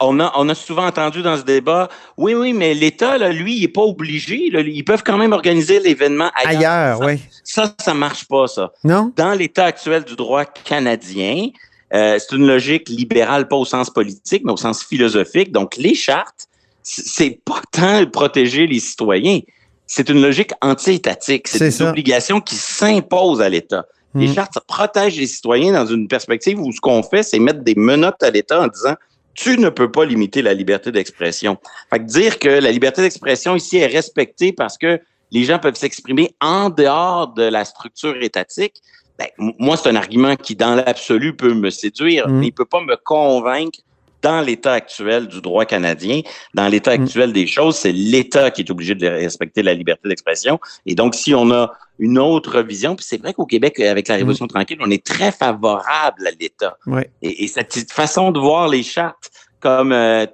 On 0.00 0.18
a, 0.20 0.32
on 0.36 0.48
a 0.48 0.54
souvent 0.54 0.86
entendu 0.86 1.22
dans 1.22 1.36
ce 1.36 1.42
débat, 1.42 1.88
oui, 2.16 2.34
oui, 2.34 2.52
mais 2.52 2.74
l'État, 2.74 3.18
lui, 3.30 3.58
il 3.58 3.64
est 3.64 3.68
pas 3.68 3.82
obligé. 3.82 4.50
là, 4.50 4.60
ils 4.60 4.84
peuvent 4.84 5.02
quand 5.04 5.16
même 5.18 5.32
organiser 5.32 5.78
l'événement 5.80 6.30
ailleurs. 6.34 7.00
Oui. 7.00 7.20
Ça, 7.44 7.74
ça 7.80 7.94
marche 7.94 8.26
pas, 8.26 8.46
ça. 8.46 8.72
Non? 8.84 9.12
Dans 9.16 9.32
l'état 9.32 9.66
actuel 9.66 10.04
du 10.04 10.16
droit 10.16 10.44
canadien, 10.44 11.48
euh, 11.92 12.18
c'est 12.18 12.36
une 12.36 12.46
logique 12.46 12.88
libérale, 12.88 13.48
pas 13.48 13.56
au 13.56 13.64
sens 13.64 13.90
politique, 13.90 14.42
mais 14.44 14.52
au 14.52 14.56
sens 14.56 14.82
philosophique. 14.84 15.52
Donc, 15.52 15.76
les 15.76 15.94
chartes, 15.94 16.46
c'est 16.82 17.40
pas 17.44 17.60
tant 17.72 18.06
protéger 18.06 18.66
les 18.66 18.80
citoyens. 18.80 19.40
C'est 19.86 20.08
une 20.08 20.22
logique 20.22 20.52
anti-étatique. 20.62 21.48
C'est 21.48 21.66
une 21.66 21.70
ça. 21.72 21.90
obligation 21.90 22.40
qui 22.40 22.54
s'impose 22.54 23.40
à 23.40 23.48
l'État. 23.48 23.86
Les 24.14 24.28
Mm. 24.28 24.34
chartes 24.34 24.54
ça 24.54 24.60
protège 24.66 25.16
les 25.18 25.26
citoyens 25.26 25.72
dans 25.72 25.86
une 25.86 26.08
perspective 26.08 26.58
où 26.60 26.72
ce 26.72 26.80
qu'on 26.80 27.02
fait, 27.02 27.22
c'est 27.22 27.38
mettre 27.38 27.60
des 27.62 27.74
menottes 27.76 28.22
à 28.22 28.30
l'État 28.30 28.60
en 28.60 28.66
disant 28.66 28.94
tu 29.34 29.58
ne 29.58 29.68
peux 29.68 29.90
pas 29.90 30.04
limiter 30.04 30.42
la 30.42 30.54
liberté 30.54 30.92
d'expression. 30.92 31.58
Fait 31.90 31.98
que 31.98 32.04
dire 32.04 32.38
que 32.38 32.48
la 32.48 32.70
liberté 32.70 33.02
d'expression 33.02 33.56
ici 33.56 33.78
est 33.78 33.86
respectée 33.86 34.52
parce 34.52 34.76
que 34.76 35.00
les 35.30 35.44
gens 35.44 35.58
peuvent 35.58 35.76
s'exprimer 35.76 36.34
en 36.40 36.70
dehors 36.70 37.32
de 37.34 37.44
la 37.44 37.64
structure 37.64 38.16
étatique, 38.20 38.74
ben, 39.18 39.28
moi, 39.58 39.76
c'est 39.76 39.88
un 39.88 39.96
argument 39.96 40.34
qui, 40.34 40.56
dans 40.56 40.74
l'absolu, 40.74 41.36
peut 41.36 41.54
me 41.54 41.70
séduire, 41.70 42.28
Mm. 42.28 42.38
mais 42.38 42.46
il 42.48 42.52
peut 42.52 42.64
pas 42.64 42.80
me 42.80 42.96
convaincre 42.96 43.80
dans 44.22 44.40
l'état 44.40 44.72
actuel 44.72 45.28
du 45.28 45.40
droit 45.40 45.64
canadien, 45.64 46.20
dans 46.54 46.68
l'état 46.68 46.96
Mm. 46.96 47.02
actuel 47.02 47.32
des 47.32 47.46
choses, 47.46 47.76
c'est 47.76 47.92
l'État 47.92 48.50
qui 48.50 48.62
est 48.62 48.70
obligé 48.70 48.94
de 48.94 49.06
respecter 49.06 49.62
la 49.62 49.74
liberté 49.74 50.08
d'expression. 50.08 50.58
Et 50.86 50.94
donc, 50.94 51.14
si 51.14 51.34
on 51.34 51.50
a 51.50 51.72
une 51.98 52.18
autre 52.18 52.60
vision, 52.62 52.96
puis 52.96 53.04
c'est 53.08 53.18
vrai 53.20 53.32
qu'au 53.34 53.46
Québec, 53.46 53.78
avec 53.80 54.08
la 54.08 54.16
Révolution 54.16 54.46
tranquille, 54.46 54.78
on 54.80 54.90
est 54.90 55.04
très 55.04 55.32
favorable 55.32 56.26
à 56.26 56.30
l'État. 56.38 56.76
Oui. 56.86 57.02
Et, 57.22 57.44
et 57.44 57.48
cette 57.48 57.90
façon 57.92 58.30
de 58.30 58.38
voir 58.40 58.68
les 58.68 58.82
chartes 58.82 59.30
comme 59.60 59.92
euh, 59.92 60.26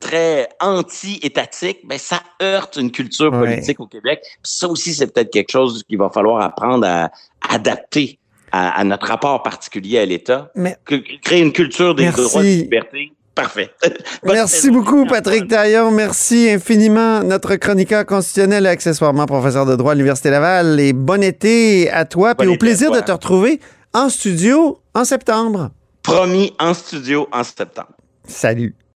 très 0.00 0.48
anti-étatique, 0.60 1.78
ben 1.84 1.98
ça 1.98 2.20
heurte 2.42 2.76
une 2.76 2.90
culture 2.90 3.32
Ouais. 3.32 3.38
politique 3.54 3.80
au 3.80 3.86
Québec. 3.86 4.20
Puis 4.22 4.52
ça 4.52 4.68
aussi, 4.68 4.94
c'est 4.94 5.06
peut-être 5.12 5.30
quelque 5.32 5.50
chose 5.52 5.82
qu'il 5.88 5.98
va 5.98 6.10
falloir 6.10 6.42
apprendre 6.42 6.86
à 6.86 7.10
adapter 7.48 8.18
à, 8.50 8.78
à 8.80 8.84
notre 8.84 9.06
rapport 9.06 9.42
particulier 9.42 9.98
à 9.98 10.04
l'État. 10.04 10.50
Mais- 10.54 10.76
créer 11.22 11.40
une 11.40 11.52
culture 11.52 11.94
des 11.94 12.04
Merci. 12.04 12.20
droits 12.22 12.44
et 12.44 12.56
libertés. 12.56 13.12
Parfait. 13.34 13.70
Merci 14.24 14.70
beaucoup, 14.70 15.06
Patrick 15.06 15.48
Taillon. 15.48 15.90
Merci 15.90 16.50
infiniment, 16.50 17.22
notre 17.22 17.56
chroniqueur 17.56 18.04
constitutionnel 18.04 18.66
et 18.66 18.68
accessoirement 18.68 19.26
professeur 19.26 19.64
de 19.64 19.74
droit 19.74 19.92
à 19.92 19.94
l'Université 19.94 20.30
Laval. 20.30 20.78
Et 20.80 20.92
bon 20.92 21.22
été 21.22 21.90
à 21.90 22.04
toi, 22.04 22.34
puis 22.34 22.46
Bon 22.46 22.52
au 22.52 22.54
été 22.56 22.64
à 22.64 22.66
plaisir 22.66 22.90
de 22.92 23.00
te 23.00 23.12
retrouver 23.12 23.60
en 23.94 24.08
studio 24.08 24.80
en 24.94 25.04
septembre. 25.04 25.70
Promis 26.02 26.52
en 26.58 26.74
studio 26.74 27.28
en 27.32 27.42
septembre. 27.42 27.92
Salut. 28.26 28.74